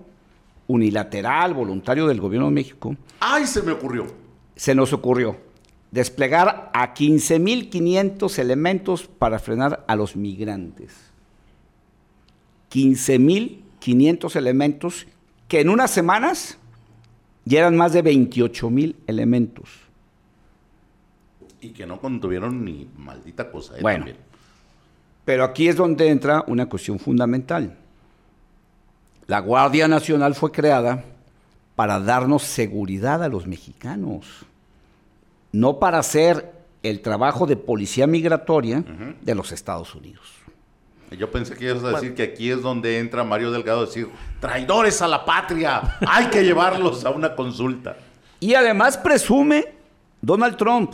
unilateral, 0.67 1.53
voluntario 1.53 2.07
del 2.07 2.19
gobierno 2.19 2.47
de 2.47 2.53
México. 2.53 2.95
¡Ay, 3.19 3.45
se 3.45 3.61
me 3.61 3.71
ocurrió! 3.71 4.07
Se 4.55 4.73
nos 4.73 4.93
ocurrió 4.93 5.37
desplegar 5.91 6.71
a 6.73 6.93
15.500 6.93 8.39
elementos 8.39 9.07
para 9.07 9.39
frenar 9.39 9.85
a 9.87 9.95
los 9.95 10.15
migrantes. 10.15 10.93
15.500 12.71 14.35
elementos 14.35 15.07
que 15.47 15.61
en 15.61 15.69
unas 15.69 15.91
semanas 15.91 16.57
ya 17.45 17.59
eran 17.59 17.77
más 17.77 17.93
de 17.93 18.03
28.000 18.03 18.95
elementos 19.07 19.87
y 21.61 21.69
que 21.69 21.85
no 21.85 21.99
contuvieron 21.99 22.63
ni 22.63 22.87
maldita 22.97 23.51
cosa. 23.51 23.77
¿eh? 23.77 23.81
bueno, 23.81 24.05
pero 25.27 25.43
aquí 25.43 25.67
es 25.67 25.75
donde 25.75 26.07
entra 26.07 26.45
una 26.47 26.69
cuestión 26.69 26.99
fundamental. 26.99 27.75
La 29.25 29.41
Guardia 29.41 29.89
Nacional 29.89 30.35
fue 30.35 30.53
creada 30.53 31.03
para 31.75 31.99
darnos 31.99 32.43
seguridad 32.43 33.21
a 33.21 33.27
los 33.27 33.45
mexicanos, 33.45 34.25
no 35.51 35.79
para 35.79 35.99
hacer 35.99 36.53
el 36.81 37.01
trabajo 37.01 37.45
de 37.45 37.57
policía 37.57 38.07
migratoria 38.07 38.85
de 39.21 39.35
los 39.35 39.51
Estados 39.51 39.93
Unidos. 39.95 40.31
Yo 41.11 41.29
pensé 41.29 41.55
que 41.55 41.65
ibas 41.65 41.83
a 41.83 41.89
decir 41.89 42.15
que 42.15 42.23
aquí 42.23 42.49
es 42.49 42.61
donde 42.61 42.97
entra 42.97 43.25
Mario 43.25 43.51
Delgado 43.51 43.81
a 43.81 43.85
decir, 43.85 44.07
traidores 44.39 45.01
a 45.01 45.09
la 45.09 45.25
patria, 45.25 45.97
hay 46.07 46.27
que 46.27 46.45
llevarlos 46.45 47.03
a 47.03 47.09
una 47.09 47.35
consulta. 47.35 47.97
Y 48.39 48.53
además 48.53 48.97
presume 48.97 49.73
Donald 50.21 50.55
Trump 50.55 50.93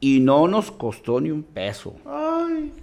y 0.00 0.18
no 0.18 0.48
nos 0.48 0.72
costó 0.72 1.20
ni 1.20 1.30
un 1.30 1.44
peso. 1.44 1.94
Ay. 2.04 2.81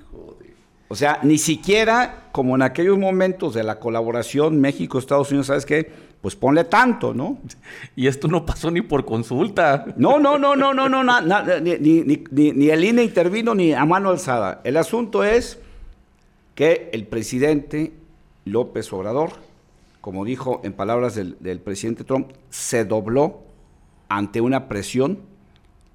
O 0.91 0.95
sea, 0.95 1.19
ni 1.21 1.37
siquiera 1.37 2.29
como 2.31 2.55
en 2.55 2.63
aquellos 2.63 2.97
momentos 2.97 3.53
de 3.53 3.63
la 3.63 3.79
colaboración 3.79 4.59
México-Estados 4.59 5.29
Unidos, 5.29 5.47
¿sabes 5.47 5.65
qué? 5.65 5.91
Pues 6.19 6.35
ponle 6.35 6.63
tanto, 6.63 7.13
¿no? 7.13 7.37
Y 7.95 8.07
esto 8.07 8.27
no 8.27 8.43
pasó 8.43 8.71
ni 8.71 8.81
por 8.81 9.05
consulta. 9.05 9.85
No, 9.97 10.19
no, 10.19 10.39
no, 10.39 10.55
no, 10.55 10.73
no, 10.73 10.89
no, 10.89 11.03
ni, 11.61 11.77
ni, 11.77 12.23
ni, 12.31 12.69
el 12.69 12.83
INE 12.83 13.03
intervino 13.03 13.53
ni 13.53 13.71
a 13.71 13.85
mano 13.85 14.09
alzada. 14.09 14.61
El 14.63 14.77
asunto 14.77 15.23
es 15.23 15.59
que 16.55 16.89
el 16.91 17.05
presidente 17.05 17.93
López 18.45 18.91
Obrador, 18.91 19.33
como 20.01 20.25
dijo 20.25 20.59
en 20.63 20.73
palabras 20.73 21.13
del, 21.13 21.37
del 21.39 21.59
presidente 21.59 22.03
Trump, 22.03 22.31
se 22.49 22.83
dobló 22.83 23.41
ante 24.09 24.41
una 24.41 24.67
presión 24.67 25.19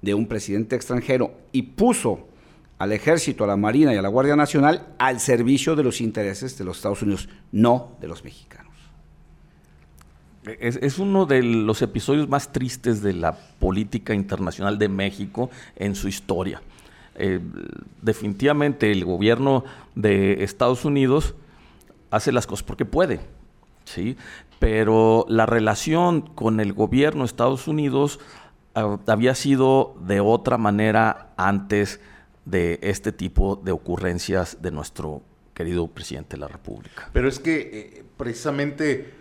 de 0.01 0.13
un 0.13 0.25
presidente 0.27 0.77
extranjero 0.77 1.33
y 1.51 1.63
puso 1.63 2.27
al 2.77 2.91
ejército, 2.91 3.43
a 3.43 3.47
la 3.47 3.57
Marina 3.57 3.93
y 3.93 3.97
a 3.97 4.01
la 4.01 4.09
Guardia 4.09 4.35
Nacional 4.35 4.87
al 4.97 5.19
servicio 5.19 5.75
de 5.75 5.83
los 5.83 6.01
intereses 6.01 6.57
de 6.57 6.65
los 6.65 6.77
Estados 6.77 7.01
Unidos, 7.01 7.29
no 7.51 7.91
de 8.01 8.07
los 8.07 8.23
mexicanos. 8.23 8.73
Es, 10.59 10.99
uno 10.99 11.25
de 11.25 11.41
los 11.41 11.81
episodios 11.81 12.29
más 12.29 12.51
tristes 12.51 13.01
de 13.01 13.13
la 13.13 13.35
política 13.59 14.13
internacional 14.13 14.77
de 14.77 14.89
México 14.89 15.49
en 15.75 15.95
su 15.95 16.07
historia. 16.07 16.61
Eh, 17.15 17.39
definitivamente 18.01 18.91
el 18.91 19.05
gobierno 19.05 19.63
de 19.95 20.43
Estados 20.43 20.85
Unidos 20.85 21.33
hace 22.11 22.31
las 22.31 22.45
cosas 22.45 22.63
porque 22.63 22.85
puede, 22.85 23.21
¿sí? 23.85 24.17
pero 24.59 25.25
la 25.29 25.45
relación 25.45 26.21
con 26.21 26.59
el 26.59 26.73
gobierno 26.73 27.21
de 27.21 27.27
Estados 27.27 27.67
Unidos 27.67 28.19
había 29.07 29.33
sido 29.35 29.95
de 30.05 30.19
otra 30.19 30.57
manera 30.57 31.33
antes 31.37 32.01
de 32.45 32.79
este 32.81 33.11
tipo 33.11 33.55
de 33.55 33.71
ocurrencias 33.71 34.61
de 34.61 34.71
nuestro 34.71 35.23
querido 35.53 35.87
presidente 35.87 36.35
de 36.35 36.41
la 36.41 36.47
República. 36.47 37.09
Pero 37.11 37.27
es 37.27 37.39
que 37.39 37.59
eh, 37.73 38.03
precisamente 38.17 39.13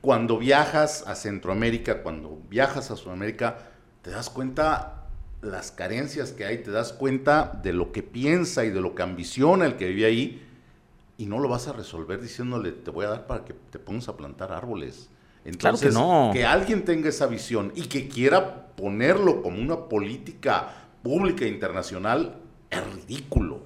cuando 0.00 0.38
viajas 0.38 1.04
a 1.06 1.14
Centroamérica, 1.14 2.02
cuando 2.02 2.40
viajas 2.50 2.90
a 2.90 2.96
Sudamérica, 2.96 3.70
te 4.02 4.10
das 4.10 4.28
cuenta 4.28 5.06
las 5.40 5.70
carencias 5.70 6.32
que 6.32 6.44
hay, 6.44 6.58
te 6.58 6.70
das 6.70 6.92
cuenta 6.92 7.58
de 7.62 7.72
lo 7.72 7.92
que 7.92 8.02
piensa 8.02 8.64
y 8.64 8.70
de 8.70 8.80
lo 8.80 8.94
que 8.94 9.02
ambiciona 9.02 9.66
el 9.66 9.76
que 9.76 9.88
vive 9.88 10.06
ahí, 10.06 10.46
y 11.16 11.26
no 11.26 11.38
lo 11.38 11.48
vas 11.48 11.68
a 11.68 11.72
resolver 11.72 12.20
diciéndole, 12.20 12.72
te 12.72 12.90
voy 12.90 13.06
a 13.06 13.10
dar 13.10 13.26
para 13.26 13.44
que 13.44 13.54
te 13.70 13.78
pongas 13.78 14.08
a 14.08 14.16
plantar 14.16 14.52
árboles. 14.52 15.08
Entonces, 15.44 15.88
que, 15.88 15.94
no. 15.94 16.30
que 16.32 16.44
alguien 16.44 16.84
tenga 16.84 17.08
esa 17.08 17.26
visión 17.26 17.72
y 17.74 17.82
que 17.82 18.08
quiera 18.08 18.66
ponerlo 18.74 19.42
como 19.42 19.60
una 19.60 19.88
política 19.88 20.88
pública 21.02 21.46
internacional 21.46 22.40
es 22.70 22.94
ridículo. 22.94 23.60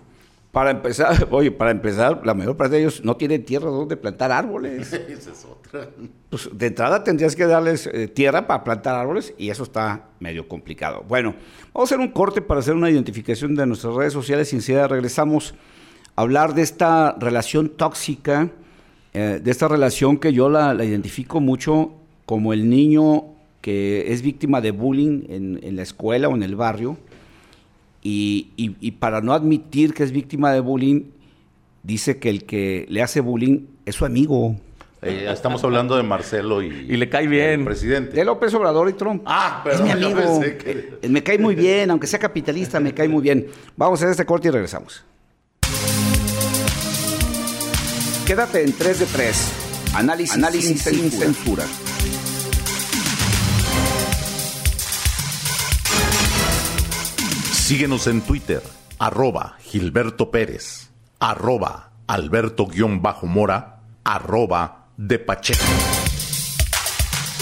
Para 0.52 0.71
empezar, 0.71 1.28
oye, 1.31 1.50
para 1.50 1.71
empezar, 1.71 2.21
la 2.25 2.35
mayor 2.35 2.57
parte 2.57 2.76
de 2.76 2.83
ellos 2.83 3.05
no 3.05 3.17
tienen 3.17 3.45
tierra 3.45 3.71
donde 3.71 3.97
plantar 3.97 4.33
árboles. 4.33 4.93
Esa 4.93 5.31
es 5.31 5.45
otra. 5.45 5.88
Pues 6.31 6.49
de 6.52 6.67
entrada 6.67 7.05
tendrías 7.05 7.37
que 7.37 7.47
darles 7.47 7.87
eh, 7.87 8.09
tierra 8.09 8.47
para 8.47 8.64
plantar 8.64 8.95
árboles 8.97 9.35
y 9.38 9.50
eso 9.50 9.62
está 9.62 10.09
medio 10.21 10.49
complicado. 10.49 11.05
Bueno, 11.09 11.35
vamos 11.75 11.90
a 11.90 11.95
hacer 11.95 12.00
un 12.05 12.12
corte 12.12 12.43
para 12.43 12.61
hacer 12.61 12.75
una 12.75 12.90
identificación 12.90 13.55
de 13.55 13.67
nuestras 13.67 13.95
redes 13.95 14.12
sociales 14.12 14.52
y 14.52 14.57
enseguida 14.57 14.88
regresamos 14.88 15.55
a 16.17 16.23
hablar 16.23 16.55
de 16.55 16.62
esta 16.62 17.14
relación 17.19 17.69
tóxica 17.69 18.50
eh, 19.14 19.40
de 19.43 19.50
esta 19.50 19.69
relación 19.69 20.19
que 20.19 20.33
yo 20.33 20.49
la, 20.49 20.73
identifico 20.85 21.40
mucho 21.40 21.93
como 22.26 22.52
el 22.52 22.69
niño 22.69 23.25
que 23.61 24.12
es 24.12 24.23
víctima 24.23 24.61
de 24.61 24.71
bullying 24.71 25.23
en, 25.28 25.76
la 25.76 25.83
escuela 25.83 26.28
o 26.28 26.37
en 26.37 26.43
el 26.43 26.55
barrio, 26.55 26.99
y, 28.02 28.90
para 28.99 29.21
no 29.21 29.33
admitir 29.33 29.95
que 29.95 30.02
es 30.02 30.12
víctima 30.12 30.52
de 30.52 30.61
bullying, 30.61 31.11
dice 31.83 32.19
que 32.19 32.31
el 32.31 32.45
que 32.45 32.87
le 32.88 33.02
hace 33.02 33.21
bullying 33.21 33.67
es 33.87 33.95
su 33.95 34.05
amigo. 34.05 34.57
Eh, 35.00 35.28
estamos 35.31 35.62
hablando 35.62 35.97
de 35.97 36.02
Marcelo 36.02 36.61
y, 36.62 36.67
y 36.67 36.97
le 36.97 37.09
cae 37.09 37.28
bien. 37.28 37.61
El 37.61 37.67
presidente. 37.67 38.17
De 38.17 38.25
López 38.25 38.52
Obrador 38.55 38.88
y 38.88 38.95
Trump. 38.95 39.23
Ah, 39.26 39.61
pero 39.62 39.76
es 39.76 39.81
mi 39.83 39.90
amigo. 39.90 40.40
Que... 40.40 40.99
Eh, 41.02 41.09
me 41.09 41.23
cae 41.23 41.38
muy 41.38 41.55
bien, 41.55 41.90
aunque 41.90 42.07
sea 42.07 42.19
capitalista, 42.19 42.81
me 42.81 42.93
cae 42.93 43.09
muy 43.09 43.23
bien. 43.23 43.47
Vamos 43.76 44.00
a 44.00 44.05
hacer 44.05 44.11
este 44.11 44.26
corte 44.26 44.49
y 44.49 44.50
regresamos. 44.50 45.05
Quédate 48.26 48.62
en 48.62 48.73
3 48.73 48.99
de 49.00 49.07
3. 49.07 49.52
Análisis, 49.95 50.35
Análisis 50.35 50.83
sin, 50.83 51.11
censura. 51.11 51.64
Síguenos 57.68 58.06
en 58.06 58.22
Twitter, 58.22 58.62
arroba 58.98 59.58
Gilberto 59.60 60.30
Pérez, 60.30 60.88
arroba 61.20 61.92
Alberto-Mora, 62.06 63.82
arroba 64.04 64.87
de 64.96 65.18
Pacheco. 65.18 65.60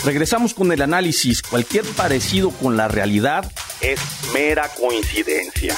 Regresamos 0.04 0.52
con 0.52 0.72
el 0.72 0.82
análisis. 0.82 1.42
Cualquier 1.42 1.84
parecido 1.84 2.50
con 2.50 2.76
la 2.76 2.88
realidad 2.88 3.52
es 3.80 4.00
mera 4.34 4.68
coincidencia. 4.76 5.76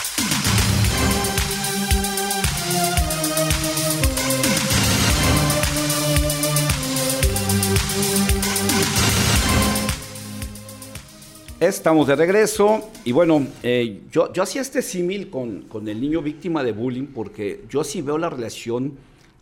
Estamos 11.60 12.06
de 12.06 12.14
regreso 12.14 12.88
y 13.04 13.10
bueno, 13.10 13.44
eh, 13.64 14.02
yo, 14.12 14.32
yo 14.32 14.44
hacía 14.44 14.60
este 14.60 14.80
símil 14.80 15.28
con, 15.28 15.62
con, 15.62 15.88
el 15.88 16.00
niño 16.00 16.22
víctima 16.22 16.62
de 16.62 16.70
bullying 16.70 17.06
porque 17.06 17.64
yo 17.68 17.82
sí 17.82 18.00
veo 18.00 18.16
la 18.16 18.30
relación 18.30 18.96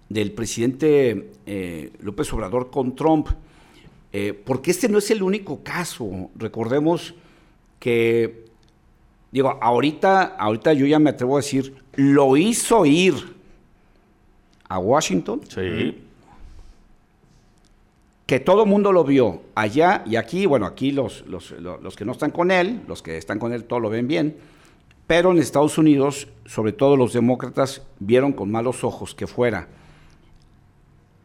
del 0.08 0.32
presidente 0.32 1.32
eh, 1.44 1.92
López 2.00 2.32
Obrador 2.32 2.70
con 2.70 2.96
Trump, 2.96 3.28
eh, 4.14 4.32
porque 4.32 4.70
este 4.70 4.88
no 4.88 4.96
es 4.96 5.10
el 5.10 5.22
único 5.22 5.62
caso. 5.62 6.30
Recordemos 6.36 7.14
que, 7.78 8.46
digo, 9.30 9.58
ahorita, 9.60 10.36
ahorita 10.38 10.72
yo 10.72 10.86
ya 10.86 10.98
me 10.98 11.10
atrevo 11.10 11.36
a 11.36 11.40
decir, 11.40 11.74
lo 11.96 12.38
hizo 12.38 12.86
ir 12.86 13.12
a 14.70 14.78
Washington. 14.78 15.42
Sí 15.48 16.05
que 18.26 18.40
todo 18.40 18.64
el 18.64 18.68
mundo 18.68 18.90
lo 18.92 19.04
vio 19.04 19.42
allá 19.54 20.02
y 20.04 20.16
aquí, 20.16 20.46
bueno, 20.46 20.66
aquí 20.66 20.90
los, 20.90 21.24
los, 21.26 21.96
que 21.96 22.04
no 22.04 22.12
están 22.12 22.32
con 22.32 22.50
él, 22.50 22.82
los 22.88 23.00
que 23.00 23.16
están 23.16 23.38
con 23.38 23.52
él, 23.52 23.64
todos 23.64 23.80
lo 23.80 23.88
ven 23.88 24.08
bien, 24.08 24.36
pero 25.06 25.30
en 25.30 25.38
Estados 25.38 25.78
Unidos, 25.78 26.26
sobre 26.44 26.72
todo 26.72 26.96
los 26.96 27.12
demócratas, 27.12 27.82
vieron 28.00 28.32
con 28.32 28.50
malos 28.50 28.82
ojos 28.82 29.14
que 29.14 29.28
fuera 29.28 29.68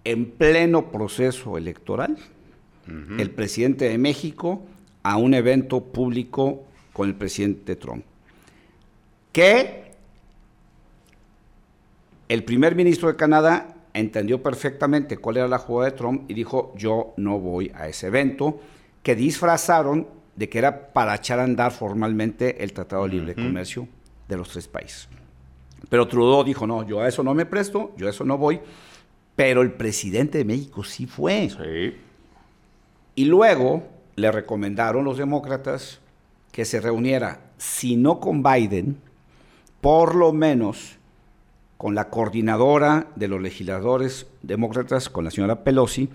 en 0.03 0.31
pleno 0.31 0.91
proceso 0.91 1.58
electoral 1.58 2.17
el 3.17 3.29
presidente 3.31 3.88
de 3.88 3.98
México 3.98 4.63
a 5.03 5.15
un 5.17 5.34
evento 5.34 5.81
público 5.81 6.65
con 6.93 7.08
el 7.08 7.15
presidente 7.15 7.75
Trump. 7.75 8.03
Que 9.31 9.91
el 12.27 12.43
primer 12.43 12.75
ministro 12.75 13.08
de 13.08 13.15
Canadá 13.15 13.75
entendió 13.93 14.41
perfectamente 14.41 15.17
cuál 15.17 15.38
era 15.38 15.48
la 15.48 15.57
jugada 15.57 15.91
de 15.91 15.98
Trump 15.98 16.29
y 16.29 16.33
dijo, 16.33 16.74
yo 16.77 17.13
no 17.17 17.39
voy 17.39 17.71
a 17.75 17.88
ese 17.88 18.07
evento, 18.07 18.60
que 19.03 19.15
disfrazaron 19.15 20.07
de 20.36 20.50
que 20.50 20.57
era 20.57 20.93
para 20.93 21.15
echar 21.15 21.39
a 21.39 21.43
andar 21.43 21.71
formalmente 21.71 22.63
el 22.63 22.74
Tratado 22.74 23.03
de 23.03 23.10
Libre 23.10 23.36
Comercio 23.36 23.88
de 24.27 24.38
los 24.38 24.50
tres 24.50 24.67
países. 24.67 25.07
Pero 25.89 26.07
Trudeau 26.07 26.43
dijo, 26.43 26.65
no, 26.67 26.88
yo 26.88 27.01
a 27.01 27.07
eso 27.07 27.24
no 27.24 27.33
me 27.33 27.45
presto, 27.45 27.91
yo 27.98 28.07
a 28.07 28.12
eso 28.12 28.24
no 28.24 28.38
voy, 28.38 28.60
pero 29.36 29.62
el 29.62 29.74
presidente 29.74 30.38
de 30.38 30.45
México 30.45 30.83
sí 30.83 31.05
fue. 31.05 31.50
Sí. 31.50 31.98
Y 33.15 33.25
luego 33.25 33.83
le 34.15 34.31
recomendaron 34.31 35.03
los 35.03 35.17
demócratas 35.17 36.00
que 36.51 36.65
se 36.65 36.79
reuniera, 36.79 37.41
si 37.57 37.95
no 37.95 38.19
con 38.19 38.43
Biden, 38.43 38.98
por 39.79 40.15
lo 40.15 40.31
menos 40.31 40.98
con 41.81 41.95
la 41.95 42.11
coordinadora 42.11 43.07
de 43.15 43.27
los 43.27 43.41
legisladores 43.41 44.27
demócratas, 44.44 45.09
con 45.09 45.24
la 45.25 45.31
señora 45.31 45.63
Pelosi, 45.63 46.09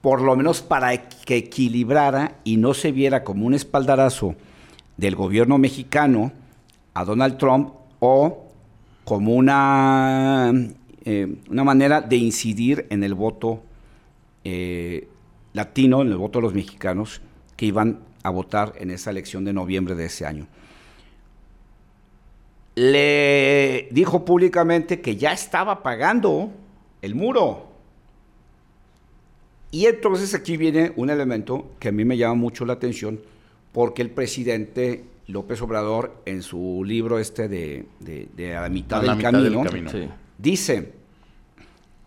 por 0.00 0.20
lo 0.20 0.34
menos 0.34 0.62
para 0.62 1.08
que 1.08 1.36
equilibrara 1.36 2.40
y 2.42 2.56
no 2.56 2.74
se 2.74 2.90
viera 2.90 3.22
como 3.22 3.46
un 3.46 3.54
espaldarazo 3.54 4.34
del 4.96 5.14
gobierno 5.14 5.58
mexicano 5.58 6.32
a 6.92 7.04
Donald 7.04 7.38
Trump 7.38 7.70
o 8.00 8.48
como 9.04 9.34
una, 9.34 10.52
eh, 11.04 11.36
una 11.50 11.62
manera 11.62 12.00
de 12.00 12.16
incidir 12.16 12.88
en 12.90 13.04
el 13.04 13.14
voto 13.14 13.62
eh, 14.42 15.06
latino, 15.52 16.02
en 16.02 16.08
el 16.08 16.16
voto 16.16 16.40
de 16.40 16.46
los 16.46 16.54
mexicanos 16.54 17.20
que 17.54 17.66
iban 17.66 18.00
a 18.24 18.30
votar 18.30 18.72
en 18.76 18.90
esa 18.90 19.10
elección 19.10 19.44
de 19.44 19.52
noviembre 19.52 19.94
de 19.94 20.06
ese 20.06 20.26
año 20.26 20.48
le 22.76 23.88
dijo 23.90 24.24
públicamente 24.24 25.00
que 25.00 25.16
ya 25.16 25.32
estaba 25.32 25.82
pagando 25.82 26.52
el 27.02 27.14
muro. 27.14 27.66
Y 29.70 29.86
entonces 29.86 30.34
aquí 30.34 30.56
viene 30.56 30.92
un 30.96 31.10
elemento 31.10 31.72
que 31.80 31.88
a 31.88 31.92
mí 31.92 32.04
me 32.04 32.16
llama 32.16 32.34
mucho 32.34 32.64
la 32.64 32.74
atención, 32.74 33.20
porque 33.72 34.02
el 34.02 34.10
presidente 34.10 35.04
López 35.26 35.60
Obrador, 35.62 36.22
en 36.26 36.42
su 36.42 36.84
libro 36.84 37.18
este 37.18 37.48
de, 37.48 37.86
A 38.56 38.60
la 38.60 38.68
mitad, 38.68 39.02
del, 39.02 39.20
camino, 39.20 39.64
dice, 40.38 40.92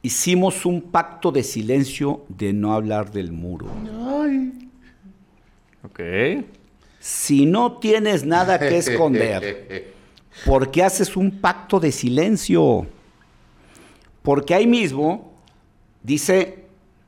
hicimos 0.03 0.65
un 0.65 0.83
pacto 0.83 1.31
de 1.31 1.43
silencio 1.43 2.25
de 2.29 2.53
no 2.53 2.73
hablar 2.73 3.11
del 3.11 3.31
muro. 3.31 3.67
Ay. 4.07 4.69
Ok. 5.83 6.45
Si 6.99 7.45
no 7.45 7.79
tienes 7.79 8.23
nada 8.23 8.59
que 8.59 8.77
esconder 8.77 9.95
¿Por 10.45 10.71
qué 10.71 10.83
haces 10.83 11.15
un 11.17 11.39
pacto 11.39 11.79
de 11.79 11.91
silencio? 11.91 12.87
Porque 14.21 14.53
ahí 14.53 14.67
mismo 14.67 15.33
dice 16.03 16.65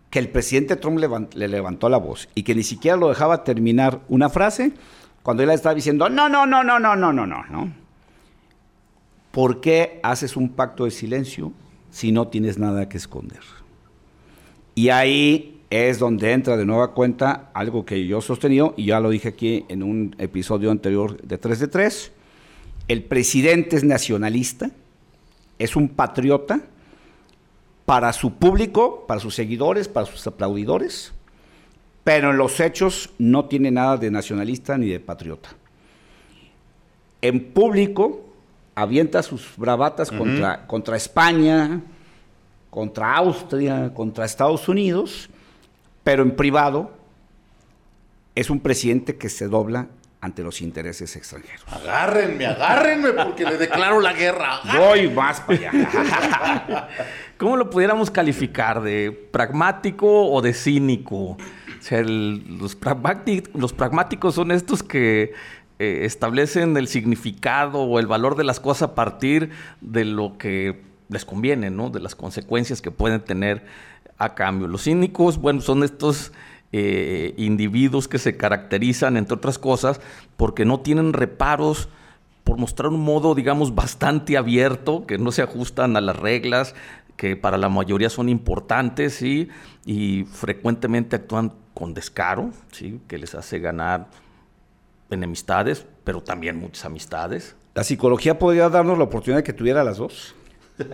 que 0.09 0.19
el 0.19 0.29
presidente 0.29 0.75
Trump 0.75 0.99
le 0.99 1.47
levantó 1.47 1.87
la 1.89 1.97
voz 1.97 2.27
y 2.35 2.43
que 2.43 2.55
ni 2.55 2.63
siquiera 2.63 2.97
lo 2.97 3.09
dejaba 3.09 3.43
terminar 3.43 4.01
una 4.09 4.29
frase 4.29 4.73
cuando 5.23 5.43
él 5.43 5.49
estaba 5.51 5.75
diciendo, 5.75 6.09
no, 6.09 6.27
no, 6.27 6.45
no, 6.45 6.63
no, 6.63 6.79
no, 6.79 6.95
no, 6.95 7.13
no, 7.13 7.25
no, 7.25 7.45
no. 7.45 7.73
¿Por 9.31 9.61
qué 9.61 9.99
haces 10.03 10.35
un 10.35 10.49
pacto 10.49 10.85
de 10.85 10.91
silencio 10.91 11.53
si 11.89 12.11
no 12.11 12.27
tienes 12.27 12.57
nada 12.57 12.89
que 12.89 12.97
esconder? 12.97 13.39
Y 14.75 14.89
ahí 14.89 15.61
es 15.69 15.99
donde 15.99 16.33
entra 16.33 16.57
de 16.57 16.65
nueva 16.65 16.93
cuenta 16.93 17.49
algo 17.53 17.85
que 17.85 18.05
yo 18.05 18.19
he 18.19 18.21
sostenido, 18.21 18.73
y 18.75 18.87
ya 18.87 18.99
lo 18.99 19.09
dije 19.09 19.29
aquí 19.29 19.65
en 19.69 19.83
un 19.83 20.15
episodio 20.17 20.69
anterior 20.69 21.21
de 21.21 21.37
3 21.37 21.59
de 21.59 21.67
3, 21.67 22.11
el 22.87 23.03
presidente 23.03 23.75
es 23.75 23.83
nacionalista, 23.83 24.71
es 25.59 25.75
un 25.75 25.89
patriota 25.89 26.61
para 27.85 28.13
su 28.13 28.33
público, 28.35 29.05
para 29.07 29.19
sus 29.19 29.35
seguidores, 29.35 29.87
para 29.87 30.05
sus 30.05 30.25
aplaudidores, 30.27 31.13
pero 32.03 32.31
en 32.31 32.37
los 32.37 32.59
hechos 32.59 33.11
no 33.17 33.45
tiene 33.45 33.71
nada 33.71 33.97
de 33.97 34.09
nacionalista 34.09 34.77
ni 34.77 34.87
de 34.87 34.99
patriota. 34.99 35.49
En 37.21 37.51
público 37.51 38.25
avienta 38.75 39.21
sus 39.21 39.55
bravatas 39.57 40.09
contra, 40.09 40.65
contra 40.65 40.97
España, 40.97 41.81
contra 42.69 43.15
Austria, 43.17 43.93
contra 43.93 44.25
Estados 44.25 44.67
Unidos, 44.67 45.29
pero 46.03 46.23
en 46.23 46.35
privado 46.35 46.91
es 48.33 48.49
un 48.49 48.59
presidente 48.59 49.17
que 49.17 49.29
se 49.29 49.47
dobla 49.47 49.87
ante 50.21 50.43
los 50.43 50.61
intereses 50.61 51.15
extranjeros. 51.15 51.65
Agárrenme, 51.67 52.45
agárrenme, 52.45 53.11
porque 53.11 53.43
le 53.43 53.57
declaro 53.57 53.99
la 53.99 54.13
guerra. 54.13 54.61
Voy 54.77 55.09
más 55.09 55.41
para 55.41 55.69
allá. 55.69 56.87
¿Cómo 57.37 57.57
lo 57.57 57.71
pudiéramos 57.71 58.11
calificar? 58.11 58.83
¿De 58.83 59.11
pragmático 59.11 60.31
o 60.31 60.41
de 60.43 60.53
cínico? 60.53 61.15
O 61.15 61.37
sea, 61.79 62.03
los, 62.03 62.75
pragmáticos 62.75 64.35
son 64.35 64.51
estos 64.51 64.83
que 64.83 65.33
eh, 65.79 66.01
establecen 66.03 66.77
el 66.77 66.87
significado 66.87 67.79
o 67.79 67.97
el 67.97 68.05
valor 68.05 68.35
de 68.35 68.43
las 68.43 68.59
cosas 68.59 68.89
a 68.89 68.95
partir 68.95 69.49
de 69.81 70.05
lo 70.05 70.37
que 70.37 70.83
les 71.09 71.25
conviene, 71.25 71.71
¿no? 71.71 71.89
De 71.89 71.99
las 71.99 72.13
consecuencias 72.13 72.83
que 72.83 72.91
pueden 72.91 73.21
tener 73.21 73.65
a 74.19 74.35
cambio. 74.35 74.67
Los 74.67 74.83
cínicos, 74.83 75.39
bueno, 75.39 75.61
son 75.61 75.83
estos 75.83 76.31
eh, 76.73 77.33
individuos 77.37 78.07
que 78.07 78.17
se 78.17 78.37
caracterizan, 78.37 79.17
entre 79.17 79.35
otras 79.35 79.59
cosas, 79.59 79.99
porque 80.37 80.63
no 80.63 80.79
tienen 80.79 81.11
reparos 81.11 81.89
por 82.45 82.57
mostrar 82.57 82.89
un 82.89 83.01
modo, 83.01 83.35
digamos, 83.35 83.75
bastante 83.75 84.37
abierto, 84.37 85.05
que 85.05 85.17
no 85.17 85.31
se 85.31 85.41
ajustan 85.41 85.97
a 85.97 86.01
las 86.01 86.15
reglas, 86.15 86.73
que 87.17 87.35
para 87.35 87.57
la 87.57 87.69
mayoría 87.69 88.09
son 88.09 88.29
importantes, 88.29 89.15
¿sí? 89.15 89.49
y 89.85 90.23
frecuentemente 90.31 91.17
actúan 91.17 91.53
con 91.73 91.93
descaro, 91.93 92.51
¿sí? 92.71 93.01
que 93.07 93.17
les 93.17 93.35
hace 93.35 93.59
ganar 93.59 94.07
enemistades, 95.09 95.85
pero 96.03 96.21
también 96.21 96.57
muchas 96.57 96.85
amistades. 96.85 97.55
¿La 97.75 97.83
psicología 97.83 98.39
podría 98.39 98.69
darnos 98.69 98.97
la 98.97 99.03
oportunidad 99.03 99.39
de 99.39 99.43
que 99.43 99.53
tuviera 99.53 99.83
las 99.83 99.97
dos? 99.97 100.35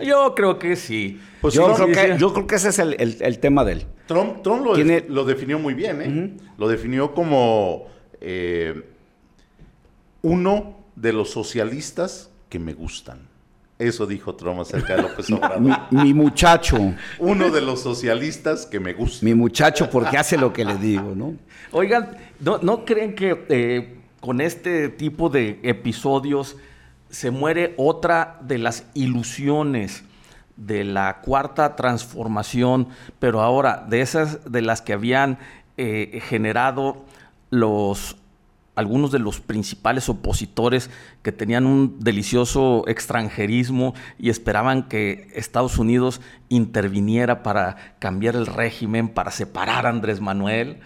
Yo 0.04 0.34
creo 0.34 0.58
que 0.58 0.76
sí. 0.76 1.20
Pues 1.40 1.54
yo, 1.54 1.72
creo 1.72 1.86
que, 1.86 2.18
yo 2.18 2.32
creo 2.34 2.46
que 2.46 2.56
ese 2.56 2.68
es 2.68 2.78
el 2.78 3.38
tema 3.38 3.64
de 3.64 3.72
él. 3.72 3.86
Trump, 4.08 4.42
Trump 4.42 4.64
lo, 4.64 5.24
definió 5.24 5.58
muy 5.58 5.74
bien, 5.74 6.02
¿eh? 6.02 6.36
Lo 6.56 6.66
definió 6.66 7.12
como 7.14 7.86
eh, 8.22 8.82
uno 10.22 10.78
de 10.96 11.12
los 11.12 11.30
socialistas 11.30 12.30
que 12.48 12.58
me 12.58 12.72
gustan. 12.72 13.28
Eso 13.78 14.06
dijo 14.06 14.34
Trump 14.34 14.60
acerca 14.60 14.96
de 14.96 15.02
López 15.02 15.30
Obrador. 15.30 15.78
mi, 15.90 16.14
muchacho. 16.14 16.78
Uno 17.20 17.50
de 17.50 17.60
los 17.60 17.80
socialistas 17.80 18.66
que 18.66 18.80
me 18.80 18.92
gusta. 18.92 19.24
Mi 19.24 19.34
muchacho 19.34 19.88
porque 19.88 20.16
hace 20.16 20.36
lo 20.36 20.52
que 20.52 20.64
le 20.64 20.76
digo, 20.78 21.14
¿no? 21.14 21.36
Oigan, 21.70 22.16
¿no, 22.40 22.84
creen 22.84 23.14
que 23.14 23.44
eh, 23.48 23.98
con 24.20 24.40
este 24.40 24.88
tipo 24.88 25.28
de 25.28 25.60
episodios 25.62 26.56
se 27.08 27.30
muere 27.30 27.74
otra 27.76 28.38
de 28.42 28.58
las 28.58 28.84
ilusiones 28.94 30.02
de 30.58 30.84
la 30.84 31.20
cuarta 31.20 31.76
transformación, 31.76 32.88
pero 33.18 33.40
ahora 33.40 33.86
de 33.88 34.02
esas 34.02 34.50
de 34.50 34.60
las 34.60 34.82
que 34.82 34.92
habían 34.92 35.38
eh, 35.76 36.20
generado 36.24 37.04
los 37.50 38.16
algunos 38.78 39.10
de 39.10 39.18
los 39.18 39.40
principales 39.40 40.08
opositores 40.08 40.88
que 41.22 41.32
tenían 41.32 41.66
un 41.66 41.98
delicioso 41.98 42.84
extranjerismo 42.86 43.92
y 44.20 44.30
esperaban 44.30 44.84
que 44.84 45.26
Estados 45.34 45.78
Unidos 45.78 46.20
interviniera 46.48 47.42
para 47.42 47.96
cambiar 47.98 48.36
el 48.36 48.46
régimen, 48.46 49.08
para 49.08 49.32
separar 49.32 49.84
a 49.84 49.88
Andrés 49.88 50.20
Manuel. 50.20 50.78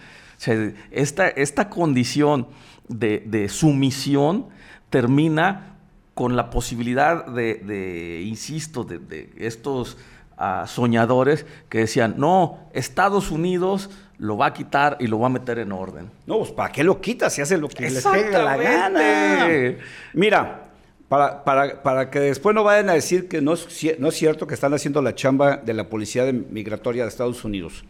esta, 0.89 1.27
esta, 1.27 1.69
condición 1.69 2.47
de, 2.87 3.47
sumisión 3.47 4.47
termina 4.89 5.72
con 6.13 6.35
la 6.35 6.49
posibilidad 6.49 7.25
de, 7.25 8.23
insisto, 8.25 8.83
de, 8.83 9.29
estos 9.37 9.97
ah, 10.37 10.65
soñadores 10.67 11.45
que 11.69 11.79
decían, 11.79 12.15
no, 12.17 12.69
Estados 12.73 13.31
Unidos 13.31 13.89
lo 14.17 14.37
va 14.37 14.47
a 14.47 14.53
quitar 14.53 14.97
y 14.99 15.07
lo 15.07 15.19
va 15.19 15.27
a 15.27 15.29
meter 15.29 15.59
en 15.59 15.71
orden. 15.71 16.09
No, 16.27 16.39
pues 16.39 16.51
¿para 16.51 16.71
qué 16.71 16.83
lo 16.83 17.01
quita 17.01 17.29
si 17.29 17.41
hace 17.41 17.57
lo 17.57 17.67
que 17.67 17.89
le 17.89 18.01
pega 18.01 18.43
la 18.43 18.57
gana? 18.57 19.47
Mira, 20.13 20.69
para, 21.09 21.43
para, 21.83 22.09
que 22.09 22.19
después 22.19 22.55
no 22.55 22.63
vayan 22.63 22.89
a 22.89 22.93
decir 22.93 23.27
que 23.27 23.41
no 23.41 23.53
es, 23.53 23.67
no 23.99 24.07
es 24.07 24.15
cierto 24.15 24.47
que 24.47 24.53
están 24.53 24.73
haciendo 24.73 25.01
la 25.01 25.13
chamba 25.13 25.57
de 25.57 25.73
la 25.73 25.89
Policía 25.89 26.31
Migratoria 26.31 27.03
de 27.03 27.09
Estados 27.09 27.43
Unidos. 27.43 27.83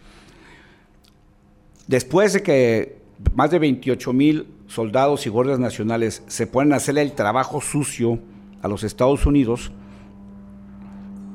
Después 1.88 2.34
de 2.34 2.44
que 2.44 2.98
más 3.34 3.52
de 3.52 3.60
28 3.60 4.14
mil 4.14 4.48
soldados 4.74 5.28
y 5.28 5.30
guardias 5.30 5.60
nacionales 5.60 6.24
se 6.28 6.48
ponen 6.48 6.74
a 6.74 6.78
hacerle 6.78 7.04
el 7.04 7.14
trabajo 7.14 7.62
sucio 7.62 8.20
a 8.64 8.68
los 8.68 8.84
Estados 8.84 9.26
Unidos, 9.28 9.72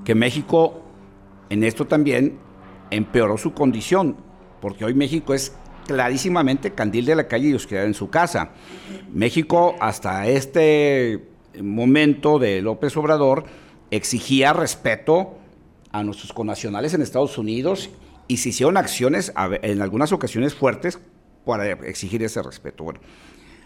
que 0.04 0.16
México 0.16 0.82
en 1.48 1.62
esto 1.62 1.86
también 1.86 2.38
empeoró 2.90 3.38
su 3.38 3.52
condición 3.52 4.16
porque 4.60 4.84
hoy 4.84 4.94
México 4.94 5.34
es 5.34 5.54
clarísimamente 5.86 6.72
candil 6.72 7.04
de 7.04 7.14
la 7.14 7.28
calle 7.28 7.48
y 7.48 7.54
oscuridad 7.54 7.86
en 7.86 7.94
su 7.94 8.10
casa. 8.10 8.50
México 9.12 9.76
hasta 9.78 10.26
este 10.26 11.28
momento 11.62 12.40
de 12.40 12.60
López 12.60 12.96
Obrador 12.96 13.44
exigía 13.92 14.52
respeto 14.52 15.38
a 15.92 16.02
nuestros 16.02 16.32
connacionales 16.32 16.92
en 16.92 17.02
Estados 17.02 17.38
Unidos 17.38 17.88
y 18.26 18.38
se 18.38 18.48
hicieron 18.48 18.76
acciones 18.76 19.32
en 19.62 19.80
algunas 19.80 20.12
ocasiones 20.12 20.54
fuertes 20.54 20.98
para 21.44 21.70
exigir 21.70 22.22
ese 22.22 22.42
respeto. 22.42 22.84
Bueno, 22.84 23.00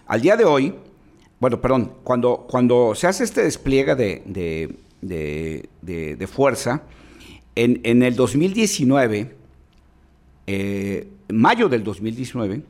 al 0.06 0.20
día 0.20 0.36
de 0.36 0.44
hoy, 0.44 0.74
bueno, 1.40 1.60
perdón, 1.60 1.94
cuando, 2.04 2.46
cuando 2.48 2.94
se 2.94 3.06
hace 3.06 3.24
este 3.24 3.42
despliegue 3.42 3.94
de, 3.94 4.76
de, 5.00 6.26
fuerza, 6.26 6.82
en, 7.54 7.80
en 7.84 8.02
el 8.02 8.16
2019 8.16 9.42
en 10.46 10.56
eh, 10.56 11.08
mayo 11.28 11.68
del 11.68 11.84
2019, 11.84 12.62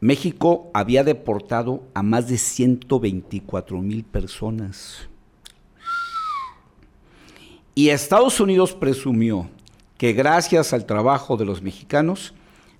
México 0.00 0.70
había 0.72 1.04
deportado 1.04 1.82
a 1.94 2.02
más 2.02 2.28
de 2.28 2.38
124 2.38 3.80
mil 3.82 4.04
personas. 4.04 5.08
Y 7.74 7.90
Estados 7.90 8.40
Unidos 8.40 8.72
presumió 8.72 9.48
que 9.98 10.12
gracias 10.14 10.72
al 10.72 10.86
trabajo 10.86 11.36
de 11.36 11.44
los 11.44 11.62
mexicanos, 11.62 12.32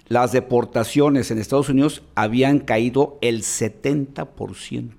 las 0.09 0.33
deportaciones 0.33 1.31
en 1.31 1.39
Estados 1.39 1.69
Unidos 1.69 2.03
habían 2.15 2.61
caído 2.61 3.19
el 3.21 3.43
70%. 3.43 4.91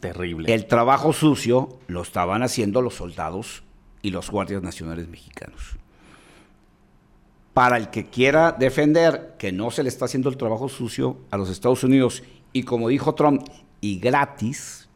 Terrible. 0.00 0.54
El 0.54 0.66
trabajo 0.66 1.12
sucio 1.12 1.80
lo 1.88 2.02
estaban 2.02 2.42
haciendo 2.42 2.82
los 2.82 2.94
soldados 2.94 3.64
y 4.00 4.10
los 4.10 4.30
guardias 4.30 4.62
nacionales 4.62 5.08
mexicanos 5.08 5.76
para 7.58 7.76
el 7.76 7.90
que 7.90 8.06
quiera 8.06 8.52
defender 8.52 9.34
que 9.36 9.50
no 9.50 9.72
se 9.72 9.82
le 9.82 9.88
está 9.88 10.04
haciendo 10.04 10.28
el 10.28 10.36
trabajo 10.36 10.68
sucio 10.68 11.16
a 11.32 11.36
los 11.36 11.50
Estados 11.50 11.82
Unidos 11.82 12.22
y 12.52 12.62
como 12.62 12.88
dijo 12.88 13.16
Trump, 13.16 13.42
y 13.80 13.98
gratis, 13.98 14.88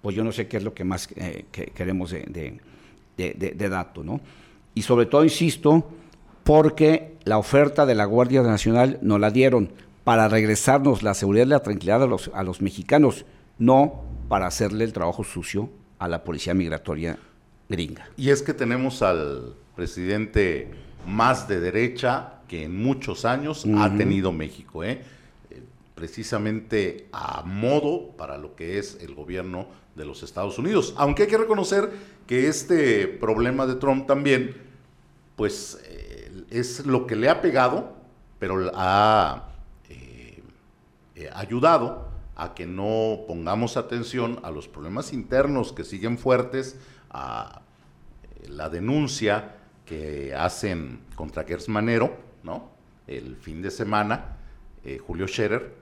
pues 0.00 0.14
yo 0.14 0.22
no 0.22 0.30
sé 0.30 0.46
qué 0.46 0.58
es 0.58 0.62
lo 0.62 0.74
que 0.74 0.84
más 0.84 1.08
eh, 1.16 1.46
queremos 1.52 2.12
de, 2.12 2.60
dato, 3.68 4.04
¿no? 4.04 4.20
Y 4.76 4.82
sobre 4.82 5.06
todo, 5.06 5.24
insisto, 5.24 5.90
porque 6.44 7.16
la 7.24 7.38
oferta 7.38 7.86
de 7.86 7.94
la 7.94 8.04
Guardia 8.04 8.42
Nacional 8.42 8.98
nos 9.02 9.18
la 9.18 9.30
dieron 9.30 9.72
para 10.04 10.28
regresarnos 10.28 11.02
la 11.02 11.14
seguridad 11.14 11.46
y 11.46 11.50
la 11.50 11.62
tranquilidad 11.62 12.02
a 12.02 12.06
los, 12.06 12.30
a 12.34 12.42
los 12.42 12.60
mexicanos, 12.60 13.24
no 13.58 14.04
para 14.28 14.46
hacerle 14.46 14.84
el 14.84 14.92
trabajo 14.92 15.24
sucio 15.24 15.70
a 15.98 16.08
la 16.08 16.22
policía 16.22 16.54
migratoria 16.54 17.18
gringa. 17.68 18.08
Y 18.16 18.30
es 18.30 18.42
que 18.42 18.52
tenemos 18.52 19.02
al 19.02 19.54
presidente 19.74 20.70
más 21.06 21.48
de 21.48 21.60
derecha 21.60 22.34
que 22.48 22.64
en 22.64 22.76
muchos 22.82 23.24
años 23.24 23.66
ha 23.78 23.96
tenido 23.96 24.32
México, 24.32 24.84
¿eh? 24.84 25.02
¿eh? 25.50 25.62
precisamente 25.94 27.08
a 27.12 27.42
modo 27.42 28.10
para 28.16 28.36
lo 28.36 28.54
que 28.54 28.78
es 28.78 28.98
el 29.00 29.14
gobierno 29.14 29.66
de 29.96 30.04
los 30.04 30.22
Estados 30.22 30.58
Unidos. 30.58 30.94
Aunque 30.96 31.22
hay 31.22 31.28
que 31.28 31.38
reconocer 31.38 31.90
que 32.26 32.48
este 32.48 33.06
problema 33.06 33.66
de 33.66 33.76
Trump 33.76 34.06
también, 34.06 34.56
pues 35.36 35.80
eh, 35.84 36.13
es 36.60 36.86
lo 36.86 37.06
que 37.06 37.16
le 37.16 37.28
ha 37.28 37.40
pegado, 37.40 37.94
pero 38.38 38.70
ha 38.74 39.48
eh, 39.88 40.42
ayudado 41.34 42.08
a 42.36 42.54
que 42.54 42.66
no 42.66 43.20
pongamos 43.26 43.76
atención 43.76 44.40
a 44.42 44.50
los 44.50 44.68
problemas 44.68 45.12
internos 45.12 45.72
que 45.72 45.84
siguen 45.84 46.18
fuertes, 46.18 46.78
a 47.10 47.62
la 48.48 48.68
denuncia 48.68 49.56
que 49.84 50.34
hacen 50.34 51.00
contra 51.14 51.44
Gersmanero, 51.44 52.16
¿no? 52.42 52.70
El 53.06 53.36
fin 53.36 53.62
de 53.62 53.70
semana, 53.70 54.36
eh, 54.84 54.98
Julio 54.98 55.28
Scherer, 55.28 55.74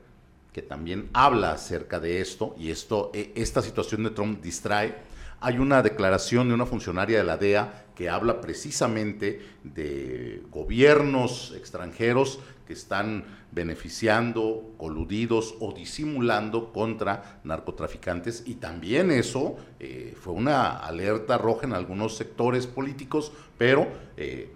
que 0.52 0.62
también 0.62 1.08
habla 1.12 1.52
acerca 1.52 1.98
de 2.00 2.20
esto, 2.20 2.54
y 2.58 2.70
esto, 2.70 3.10
e, 3.14 3.32
esta 3.36 3.62
situación 3.62 4.04
de 4.04 4.10
Trump 4.10 4.42
distrae. 4.42 4.94
Hay 5.44 5.58
una 5.58 5.82
declaración 5.82 6.46
de 6.46 6.54
una 6.54 6.66
funcionaria 6.66 7.18
de 7.18 7.24
la 7.24 7.36
DEA 7.36 7.86
que 7.96 8.08
habla 8.08 8.40
precisamente 8.40 9.42
de 9.64 10.40
gobiernos 10.52 11.52
extranjeros 11.56 12.38
que 12.64 12.72
están 12.72 13.24
beneficiando, 13.50 14.72
coludidos 14.78 15.56
o 15.58 15.72
disimulando 15.72 16.72
contra 16.72 17.40
narcotraficantes 17.42 18.44
y 18.46 18.54
también 18.54 19.10
eso 19.10 19.56
eh, 19.80 20.14
fue 20.16 20.32
una 20.32 20.76
alerta 20.76 21.38
roja 21.38 21.66
en 21.66 21.72
algunos 21.72 22.16
sectores 22.16 22.68
políticos, 22.68 23.32
pero 23.58 23.88
eh, 24.16 24.48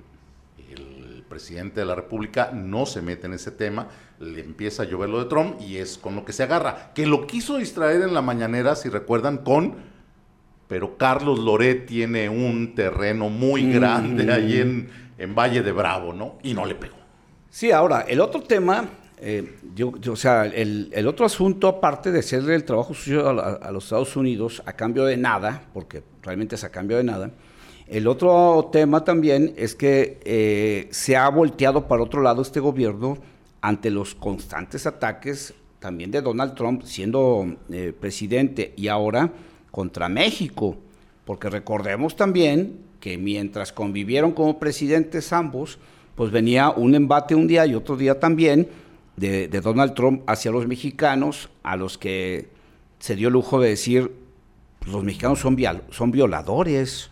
el 0.70 1.25
presidente 1.29 1.81
de 1.81 1.87
la 1.87 1.96
República 1.96 2.53
no 2.53 2.87
se 2.87 3.03
mete 3.03 3.27
en 3.27 3.35
ese 3.35 3.51
tema, 3.51 3.88
le 4.20 4.40
empieza 4.40 4.85
a 4.85 4.87
llover 4.87 5.09
lo 5.09 5.18
de 5.18 5.29
Trump 5.29 5.61
y 5.61 5.79
es 5.79 5.99
con 5.99 6.14
lo 6.14 6.25
que 6.25 6.33
se 6.33 6.44
agarra, 6.44 6.92
que 6.94 7.07
lo 7.07 7.27
quiso 7.27 7.57
distraer 7.57 8.03
en 8.03 8.14
la 8.14 8.22
mañanera, 8.22 8.77
si 8.77 8.88
recuerdan, 8.88 9.38
con 9.38 9.96
pero 10.69 10.97
Carlos 10.97 11.39
Loret 11.39 11.87
tiene 11.87 12.29
un 12.29 12.75
terreno 12.75 13.29
muy 13.29 13.65
mm. 13.65 13.73
grande 13.73 14.33
ahí 14.33 14.59
en, 14.59 14.89
en 15.19 15.35
Valle 15.35 15.63
de 15.63 15.73
Bravo, 15.73 16.13
¿no? 16.13 16.39
Y 16.43 16.55
no 16.55 16.67
le 16.67 16.75
pegó. 16.75 16.97
Sí, 17.51 17.71
ahora, 17.71 18.03
el 18.03 18.21
otro 18.21 18.43
tema, 18.43 18.89
eh, 19.19 19.57
yo, 19.75 19.93
o 20.11 20.17
sea, 20.17 20.45
el, 20.45 21.07
otro 21.07 21.25
asunto, 21.25 21.69
aparte 21.69 22.13
de 22.13 22.19
hacerle 22.19 22.55
el 22.55 22.65
trabajo 22.65 22.93
sucio 22.93 23.29
a, 23.29 23.71
los 23.71 23.85
Estados 23.85 24.15
Unidos 24.17 24.63
a 24.67 24.73
cambio 24.75 25.05
de 25.05 25.17
nada, 25.17 25.63
porque 25.73 26.03
realmente 26.23 26.57
es 26.57 26.65
a 26.65 26.71
cambio 26.71 26.99
de 26.99 27.05
nada, 27.05 27.31
el 27.87 28.09
otro 28.09 28.69
tema 28.73 29.05
también 29.05 29.55
es 29.57 29.75
que 29.75 30.19
eh, 30.25 30.89
se 30.91 31.17
ha 31.17 31.29
volteado 31.29 31.87
para 31.87 32.03
otro 32.03 32.21
lado 32.21 32.43
este 32.43 32.59
gobierno 32.59 33.17
ante 33.61 33.91
los 33.91 34.15
constantes 34.15 34.87
ataques 34.87 35.55
también 35.79 36.11
de 36.11 36.21
Donald 36.21 36.55
Trump 36.55 36.83
siendo 36.83 37.57
eh, 37.71 37.95
presidente 37.99 38.75
y 38.77 38.89
ahora 38.89 39.33
contra 39.77 40.09
México, 40.09 40.79
porque 41.27 41.51
recordemos 41.51 42.17
también 42.17 42.79
que 42.99 43.19
mientras 43.19 43.75
convivieron 43.75 44.33
como 44.33 44.59
presidentes 44.59 45.35
ambos, 45.35 45.79
pues 46.15 46.31
venía 46.31 46.71
un 46.71 46.95
embate 46.95 47.35
un 47.35 47.47
día 47.47 47.67
y 47.67 47.75
otro 47.75 47.95
día 47.95 48.19
también 48.19 48.71
de, 49.19 49.49
Donald 49.49 49.93
Trump 49.93 50.23
hacia 50.27 50.51
los 50.51 50.67
mexicanos, 50.67 51.51
a 51.62 51.77
los 51.77 51.99
que 51.99 52.49
se 53.01 53.17
dio 53.17 53.29
lujo 53.29 53.61
de 53.61 53.69
decir, 53.69 54.12
pues, 54.79 54.93
los 54.93 55.05
mexicanos 55.05 55.41
son, 55.41 55.59
son 55.91 56.11
violadores, 56.11 57.11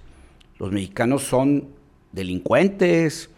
los 0.59 0.73
mexicanos 0.73 1.23
son 1.23 1.69
delincuentes, 2.13 3.29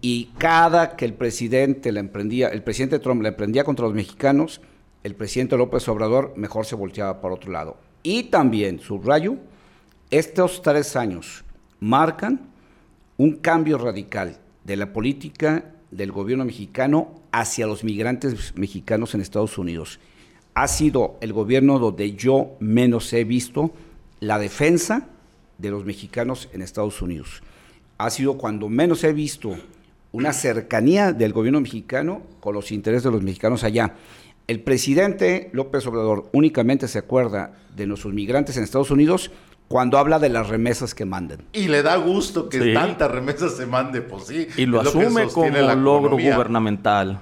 y 0.00 0.30
cada 0.38 0.96
que 0.96 1.04
el 1.04 1.12
presidente 1.12 1.92
la 1.92 2.00
emprendía, 2.00 2.48
el 2.48 2.62
presidente 2.62 2.98
Trump 2.98 3.20
la 3.20 3.28
emprendía 3.28 3.62
contra 3.62 3.84
los 3.84 3.94
mexicanos, 3.94 4.62
el 5.02 5.14
presidente 5.16 5.58
López 5.58 5.86
Obrador 5.86 6.32
mejor 6.38 6.64
se 6.64 6.76
volteaba 6.76 7.20
por 7.20 7.30
otro 7.30 7.52
lado. 7.52 7.76
Y 8.06 8.24
también, 8.24 8.80
subrayo, 8.80 9.36
estos 10.10 10.60
tres 10.60 10.94
años 10.94 11.42
marcan 11.80 12.38
un 13.16 13.36
cambio 13.36 13.78
radical 13.78 14.38
de 14.62 14.76
la 14.76 14.92
política 14.92 15.72
del 15.90 16.12
gobierno 16.12 16.44
mexicano 16.44 17.22
hacia 17.32 17.66
los 17.66 17.82
migrantes 17.82 18.54
mexicanos 18.56 19.14
en 19.14 19.22
Estados 19.22 19.56
Unidos. 19.56 20.00
Ha 20.52 20.68
sido 20.68 21.16
el 21.22 21.32
gobierno 21.32 21.78
donde 21.78 22.12
yo 22.12 22.56
menos 22.60 23.10
he 23.14 23.24
visto 23.24 23.72
la 24.20 24.38
defensa 24.38 25.08
de 25.56 25.70
los 25.70 25.86
mexicanos 25.86 26.50
en 26.52 26.60
Estados 26.60 27.00
Unidos. 27.00 27.42
Ha 27.96 28.10
sido 28.10 28.36
cuando 28.36 28.68
menos 28.68 29.02
he 29.02 29.14
visto 29.14 29.56
una 30.12 30.34
cercanía 30.34 31.14
del 31.14 31.32
gobierno 31.32 31.62
mexicano 31.62 32.20
con 32.40 32.54
los 32.54 32.70
intereses 32.70 33.04
de 33.04 33.12
los 33.12 33.22
mexicanos 33.22 33.64
allá. 33.64 33.94
El 34.46 34.60
presidente 34.60 35.48
López 35.52 35.86
Obrador 35.86 36.28
únicamente 36.32 36.86
se 36.86 36.98
acuerda 36.98 37.54
de 37.74 37.86
nuestros 37.86 38.12
migrantes 38.12 38.58
en 38.58 38.64
Estados 38.64 38.90
Unidos 38.90 39.30
cuando 39.68 39.96
habla 39.96 40.18
de 40.18 40.28
las 40.28 40.48
remesas 40.48 40.94
que 40.94 41.06
manden. 41.06 41.46
Y 41.54 41.68
le 41.68 41.82
da 41.82 41.96
gusto 41.96 42.50
que 42.50 42.74
tantas 42.74 43.10
remesas 43.10 43.56
se 43.56 43.64
mande, 43.64 44.02
pues 44.02 44.26
sí. 44.26 44.46
Y 44.58 44.66
lo 44.66 44.82
asume 44.82 45.28
como 45.28 45.48
logro 45.74 46.18
gubernamental. 46.18 47.20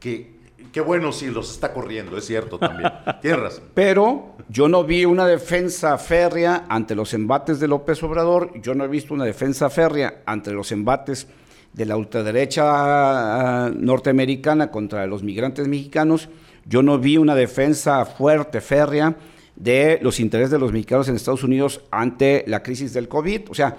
qué 0.00 0.80
bueno 0.84 1.12
si 1.12 1.30
los 1.30 1.52
está 1.52 1.72
corriendo, 1.72 2.16
es 2.18 2.26
cierto 2.26 2.58
también. 2.58 2.90
Tienes 3.22 3.40
razón. 3.40 3.64
Pero 3.72 4.36
yo 4.48 4.68
no 4.68 4.82
vi 4.82 5.04
una 5.04 5.26
defensa 5.26 5.96
férrea 5.96 6.64
ante 6.68 6.96
los 6.96 7.14
embates 7.14 7.60
de 7.60 7.68
López 7.68 8.02
Obrador, 8.02 8.50
yo 8.60 8.74
no 8.74 8.84
he 8.84 8.88
visto 8.88 9.14
una 9.14 9.24
defensa 9.24 9.70
férrea 9.70 10.22
ante 10.26 10.50
los 10.50 10.72
embates 10.72 11.28
de 11.72 11.86
la 11.86 11.96
ultraderecha 11.96 12.64
ah, 12.66 13.70
norteamericana 13.74 14.70
contra 14.70 15.06
los 15.06 15.22
migrantes 15.22 15.68
mexicanos. 15.68 16.28
Yo 16.66 16.82
no 16.82 16.98
vi 16.98 17.16
una 17.16 17.34
defensa 17.34 18.04
fuerte, 18.04 18.60
férrea, 18.60 19.16
de 19.56 19.98
los 20.02 20.20
intereses 20.20 20.50
de 20.50 20.58
los 20.58 20.72
mexicanos 20.72 21.08
en 21.08 21.16
Estados 21.16 21.44
Unidos 21.44 21.82
ante 21.90 22.44
la 22.46 22.62
crisis 22.62 22.92
del 22.92 23.08
COVID. 23.08 23.42
O 23.50 23.54
sea, 23.54 23.76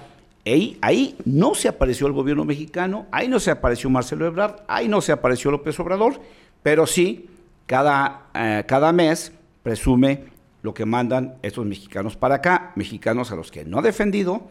ahí, 0.82 1.18
no 1.26 1.56
se 1.56 1.68
apareció 1.68 2.08
el 2.08 2.14
gobierno 2.14 2.46
mexicano, 2.46 3.08
ahí 3.12 3.28
no 3.28 3.40
se 3.40 3.52
apareció 3.52 3.90
Marcelo 3.90 4.26
Ebrard, 4.26 4.62
ahí 4.68 4.88
no 4.88 5.02
se 5.02 5.12
apareció 5.12 5.52
López 5.52 5.80
Obrador, 5.80 6.22
pero 6.64 6.86
sí, 6.86 7.30
cada, 7.66 8.28
eh, 8.34 8.64
cada 8.68 8.92
mes 8.92 9.32
presume 9.64 10.26
lo 10.62 10.74
que 10.74 10.86
mandan 10.86 11.36
estos 11.42 11.66
mexicanos 11.66 12.16
para 12.16 12.36
acá, 12.36 12.72
mexicanos 12.76 13.32
a 13.32 13.36
los 13.36 13.52
que 13.52 13.66
no 13.66 13.80
ha 13.80 13.82
defendido, 13.82 14.48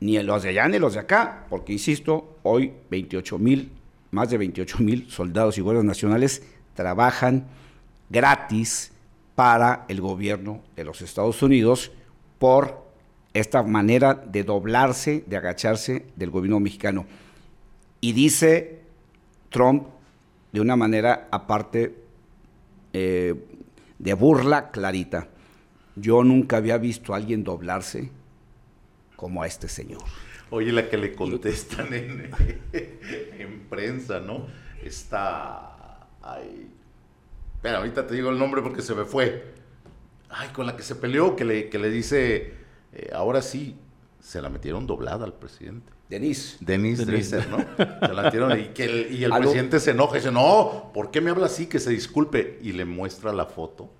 ni 0.00 0.20
los 0.22 0.42
de 0.42 0.50
allá 0.50 0.68
ni 0.68 0.78
los 0.78 0.94
de 0.94 1.00
acá, 1.00 1.46
porque 1.48 1.72
insisto, 1.72 2.38
hoy 2.42 2.72
28 2.90 3.38
mil, 3.38 3.70
más 4.10 4.30
de 4.30 4.38
28 4.38 4.78
mil 4.78 5.10
soldados 5.10 5.58
y 5.58 5.60
guardias 5.60 5.84
nacionales 5.84 6.42
trabajan 6.80 7.44
gratis 8.08 8.90
para 9.34 9.84
el 9.88 10.00
gobierno 10.00 10.62
de 10.76 10.84
los 10.84 11.02
Estados 11.02 11.42
Unidos 11.42 11.92
por 12.38 12.86
esta 13.34 13.62
manera 13.62 14.14
de 14.14 14.44
doblarse, 14.44 15.22
de 15.26 15.36
agacharse 15.36 16.06
del 16.16 16.30
gobierno 16.30 16.58
mexicano. 16.58 17.04
Y 18.00 18.14
dice 18.14 18.80
Trump 19.50 19.88
de 20.52 20.62
una 20.62 20.74
manera 20.74 21.28
aparte 21.30 21.96
eh, 22.94 23.34
de 23.98 24.14
burla 24.14 24.70
clarita, 24.70 25.28
yo 25.96 26.24
nunca 26.24 26.56
había 26.56 26.78
visto 26.78 27.12
a 27.12 27.18
alguien 27.18 27.44
doblarse 27.44 28.10
como 29.16 29.42
a 29.42 29.46
este 29.46 29.68
señor. 29.68 30.00
Oye, 30.48 30.72
la 30.72 30.88
que 30.88 30.96
le 30.96 31.12
contestan 31.12 31.92
en, 31.92 32.30
en 32.72 33.60
prensa, 33.68 34.18
¿no? 34.20 34.46
Está... 34.82 35.69
Ay, 36.32 36.70
espera, 37.54 37.78
ahorita 37.78 38.06
te 38.06 38.14
digo 38.14 38.30
el 38.30 38.38
nombre 38.38 38.62
porque 38.62 38.82
se 38.82 38.94
me 38.94 39.04
fue. 39.04 39.54
Ay, 40.28 40.48
con 40.50 40.66
la 40.66 40.76
que 40.76 40.82
se 40.82 40.94
peleó, 40.94 41.34
que 41.36 41.44
le, 41.44 41.68
que 41.68 41.78
le 41.78 41.90
dice, 41.90 42.54
eh, 42.92 43.10
ahora 43.12 43.42
sí, 43.42 43.76
se 44.20 44.40
la 44.40 44.48
metieron 44.48 44.86
doblada 44.86 45.24
al 45.24 45.34
presidente. 45.34 45.92
Denise. 46.08 46.56
Denise, 46.60 47.04
Dresser, 47.04 47.48
¿no? 47.48 47.58
Se 47.58 48.12
la 48.12 48.22
metieron 48.22 48.58
y, 48.58 48.64
que 48.68 48.84
el, 48.84 49.14
y 49.14 49.24
el 49.24 49.30
presidente 49.38 49.80
se 49.80 49.92
enoja 49.92 50.16
y 50.16 50.20
dice, 50.20 50.32
no, 50.32 50.90
¿por 50.92 51.10
qué 51.10 51.20
me 51.20 51.30
habla 51.30 51.46
así? 51.46 51.66
Que 51.66 51.78
se 51.78 51.90
disculpe. 51.90 52.58
Y 52.62 52.72
le 52.72 52.84
muestra 52.84 53.32
la 53.32 53.46
foto 53.46 53.90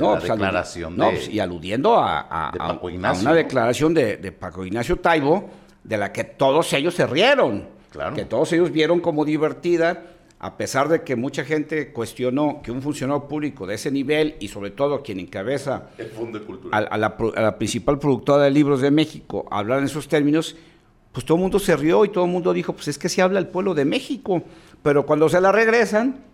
no, 0.00 0.12
pues, 0.12 0.24
declaración 0.24 0.96
no, 0.96 1.10
pues, 1.10 1.28
y 1.28 1.40
aludiendo 1.40 1.96
a, 1.98 2.52
una 2.92 3.34
declaración 3.34 3.94
de, 3.94 4.32
Paco 4.32 4.64
Ignacio 4.64 4.96
Taibo, 4.96 5.50
de 5.84 5.96
la 5.96 6.12
que 6.12 6.24
todos 6.24 6.72
ellos 6.72 6.94
se 6.94 7.06
rieron, 7.06 7.68
claro. 7.90 8.14
que 8.14 8.24
todos 8.24 8.52
ellos 8.52 8.70
vieron 8.70 9.00
como 9.00 9.24
divertida, 9.24 10.02
a 10.42 10.56
pesar 10.56 10.88
de 10.88 11.02
que 11.02 11.16
mucha 11.16 11.44
gente 11.44 11.92
cuestionó 11.92 12.62
que 12.62 12.72
un 12.72 12.80
funcionario 12.80 13.28
público 13.28 13.66
de 13.66 13.74
ese 13.74 13.90
nivel 13.90 14.36
y 14.40 14.48
sobre 14.48 14.70
todo 14.70 15.02
quien 15.02 15.20
encabeza 15.20 15.90
a, 16.72 16.96
la, 16.96 17.58
principal 17.58 17.98
productora 17.98 18.44
de 18.44 18.50
libros 18.50 18.80
de 18.80 18.90
México 18.90 19.46
hablar 19.50 19.80
en 19.80 19.84
esos 19.84 20.08
términos, 20.08 20.56
pues 21.12 21.26
todo 21.26 21.36
el 21.36 21.42
mundo 21.42 21.58
se 21.58 21.76
rió 21.76 22.06
y 22.06 22.08
todo 22.08 22.24
el 22.24 22.30
mundo 22.30 22.54
dijo, 22.54 22.72
pues 22.72 22.88
es 22.88 22.96
que 22.96 23.10
se 23.10 23.20
habla 23.20 23.38
el 23.38 23.48
pueblo 23.48 23.74
de 23.74 23.84
México, 23.84 24.42
pero 24.82 25.04
cuando 25.04 25.28
se 25.28 25.42
la 25.42 25.52
regresan, 25.52 26.24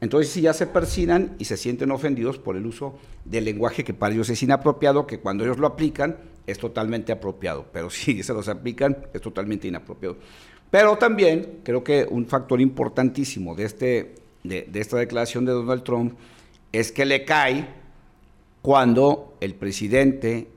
entonces 0.00 0.32
ya 0.40 0.52
se 0.52 0.68
persinan 0.68 1.34
y 1.40 1.46
se 1.46 1.56
sienten 1.56 1.90
ofendidos 1.90 2.38
por 2.38 2.56
el 2.56 2.64
uso 2.64 3.00
del 3.24 3.44
lenguaje 3.44 3.82
que 3.82 3.94
para 3.94 4.14
ellos 4.14 4.30
es 4.30 4.40
inapropiado, 4.44 5.08
que 5.08 5.18
cuando 5.18 5.42
ellos 5.42 5.58
lo 5.58 5.66
aplican 5.66 6.18
es 6.46 6.58
totalmente 6.58 7.10
apropiado, 7.10 7.66
pero 7.72 7.90
si 7.90 8.22
se 8.22 8.32
los 8.32 8.48
aplican 8.48 8.96
es 9.12 9.20
totalmente 9.20 9.66
inapropiado. 9.66 10.18
Pero 10.70 10.96
también 10.96 11.60
creo 11.64 11.82
que 11.82 12.06
un 12.08 12.26
factor 12.26 12.60
importantísimo 12.60 13.54
de, 13.54 13.64
este, 13.64 14.14
de, 14.44 14.68
esta 14.74 14.96
declaración 14.96 15.44
de 15.44 15.52
Donald 15.52 15.82
Trump 15.82 16.14
es 16.72 16.92
que 16.92 17.04
le 17.04 17.24
cae 17.24 17.68
cuando 18.62 19.34
el 19.40 19.54
presidente, 19.54 20.48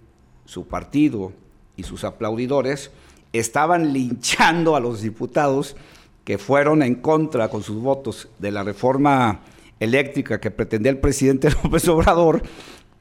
su 0.46 0.68
partido 0.68 1.32
y 1.76 1.84
sus 1.84 2.04
aplaudidores 2.04 2.92
estaban 3.32 3.94
linchando 3.94 4.76
a 4.76 4.80
los 4.80 5.02
diputados 5.02 5.76
que 6.24 6.38
fueron 6.38 6.84
en 6.84 6.96
contra 6.96 7.50
con 7.50 7.64
sus 7.64 7.82
votos 7.82 8.30
de 8.38 8.52
la 8.52 8.64
reforma 8.64 9.40
eléctrica 9.80 10.40
que 10.40 10.52
pretendía 10.52 10.92
el 10.92 11.00
presidente 11.00 11.50
López 11.64 11.88
Obrador, 11.88 12.44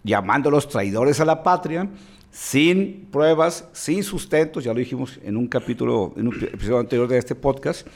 llamándolos 0.03 0.69
traidores 0.69 1.21
a 1.21 1.27
la 1.27 1.43
patria, 1.43 1.89
sin 2.33 3.09
pruebas, 3.13 3.69
sin 3.73 4.03
sustentos, 4.03 4.65
ya 4.65 4.73
lo 4.73 4.79
dijimos 4.79 5.21
en 5.23 5.37
un 5.37 5.47
capítulo, 5.47 6.15
en 6.17 6.29
un 6.29 6.35
episodio 6.35 6.79
anterior 6.79 7.07
de 7.07 7.19
este 7.19 7.35
podcast, 7.35 7.87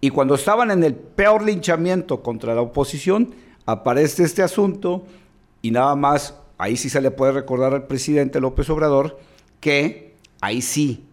y 0.00 0.10
cuando 0.10 0.34
estaban 0.34 0.70
en 0.70 0.82
el 0.82 0.94
peor 0.94 1.44
linchamiento 1.44 2.22
contra 2.22 2.54
la 2.54 2.62
oposición, 2.62 3.34
aparece 3.66 4.24
este 4.24 4.42
asunto 4.42 5.04
y 5.60 5.70
nada 5.70 5.94
más, 5.94 6.34
ahí 6.58 6.76
sí 6.76 6.88
se 6.88 7.00
le 7.00 7.10
puede 7.10 7.32
recordar 7.32 7.74
al 7.74 7.86
presidente 7.86 8.40
López 8.40 8.68
Obrador 8.70 9.20
que 9.60 10.16
ahí 10.40 10.62
sí 10.62 11.04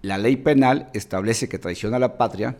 la 0.00 0.16
ley 0.16 0.36
penal 0.36 0.88
establece 0.94 1.48
que 1.48 1.58
traiciona 1.58 1.96
a 1.96 2.00
la 2.00 2.16
patria, 2.16 2.56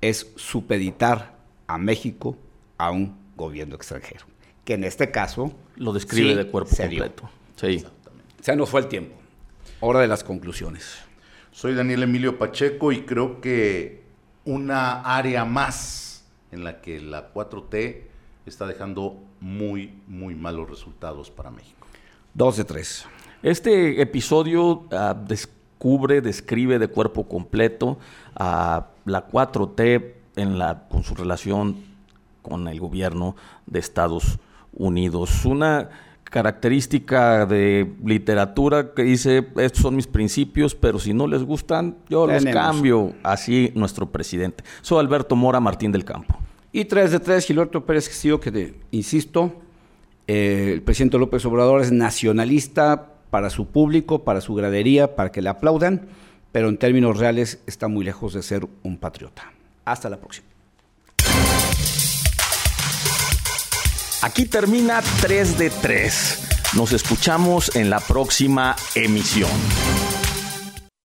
es 0.00 0.30
supeditar 0.36 1.34
a 1.66 1.78
México 1.78 2.36
a 2.76 2.90
un 2.90 3.16
gobierno 3.36 3.74
extranjero, 3.76 4.26
que 4.64 4.74
en 4.74 4.84
este 4.84 5.10
caso 5.10 5.52
lo 5.76 5.92
describe 5.92 6.36
de 6.36 6.46
cuerpo 6.46 6.76
completo. 6.76 7.30
Sí. 7.56 7.84
Se 8.44 8.54
nos 8.54 8.68
fue 8.68 8.82
el 8.82 8.88
tiempo. 8.88 9.14
Hora 9.80 10.00
de 10.00 10.06
las 10.06 10.22
conclusiones. 10.22 10.98
Soy 11.50 11.74
Daniel 11.74 12.02
Emilio 12.02 12.38
Pacheco 12.38 12.92
y 12.92 13.06
creo 13.06 13.40
que 13.40 14.02
una 14.44 15.00
área 15.00 15.46
más 15.46 16.26
en 16.52 16.62
la 16.62 16.82
que 16.82 17.00
la 17.00 17.32
4T 17.32 18.02
está 18.44 18.66
dejando 18.66 19.16
muy, 19.40 19.94
muy 20.06 20.34
malos 20.34 20.68
resultados 20.68 21.30
para 21.30 21.50
México. 21.50 21.86
Dos 22.34 22.58
de 22.58 22.64
tres. 22.64 23.06
Este 23.42 24.02
episodio 24.02 24.72
uh, 24.72 24.88
descubre, 25.26 26.20
describe 26.20 26.78
de 26.78 26.88
cuerpo 26.88 27.26
completo 27.26 27.98
a 28.34 28.88
la 29.06 29.26
4T 29.26 30.12
en 30.36 30.58
la, 30.58 30.86
con 30.90 31.02
su 31.02 31.14
relación 31.14 31.76
con 32.42 32.68
el 32.68 32.78
gobierno 32.78 33.36
de 33.64 33.78
Estados 33.78 34.38
Unidos. 34.74 35.46
Una 35.46 35.88
característica 36.34 37.46
de 37.46 37.94
literatura 38.04 38.92
que 38.92 39.04
dice, 39.04 39.46
estos 39.56 39.82
son 39.82 39.94
mis 39.94 40.08
principios, 40.08 40.74
pero 40.74 40.98
si 40.98 41.14
no 41.14 41.28
les 41.28 41.44
gustan, 41.44 41.96
yo 42.08 42.26
los 42.26 42.44
cambio. 42.44 43.14
Así 43.22 43.70
nuestro 43.76 44.10
presidente. 44.10 44.64
Soy 44.82 44.98
Alberto 44.98 45.36
Mora 45.36 45.60
Martín 45.60 45.92
del 45.92 46.04
Campo. 46.04 46.36
Y 46.72 46.86
tres 46.86 47.12
de 47.12 47.20
tres, 47.20 47.46
Gilberto 47.46 47.86
Pérez 47.86 48.08
Castillo, 48.08 48.40
que 48.40 48.74
insisto, 48.90 49.54
eh, 50.26 50.72
el 50.72 50.82
presidente 50.82 51.18
López 51.18 51.46
Obrador 51.46 51.82
es 51.82 51.92
nacionalista 51.92 53.12
para 53.30 53.48
su 53.48 53.68
público, 53.68 54.24
para 54.24 54.40
su 54.40 54.56
gradería, 54.56 55.14
para 55.14 55.30
que 55.30 55.40
le 55.40 55.48
aplaudan 55.50 56.08
pero 56.54 56.68
en 56.68 56.78
términos 56.78 57.18
reales 57.18 57.58
está 57.66 57.88
muy 57.88 58.04
lejos 58.04 58.32
de 58.32 58.40
ser 58.40 58.64
un 58.84 58.96
patriota. 58.96 59.52
Hasta 59.84 60.08
la 60.08 60.18
próxima. 60.18 60.53
Aquí 64.24 64.46
termina 64.46 65.02
3 65.20 65.58
de 65.58 65.68
3. 65.68 66.38
Nos 66.76 66.94
escuchamos 66.94 67.76
en 67.76 67.90
la 67.90 68.00
próxima 68.00 68.74
emisión. 68.94 69.50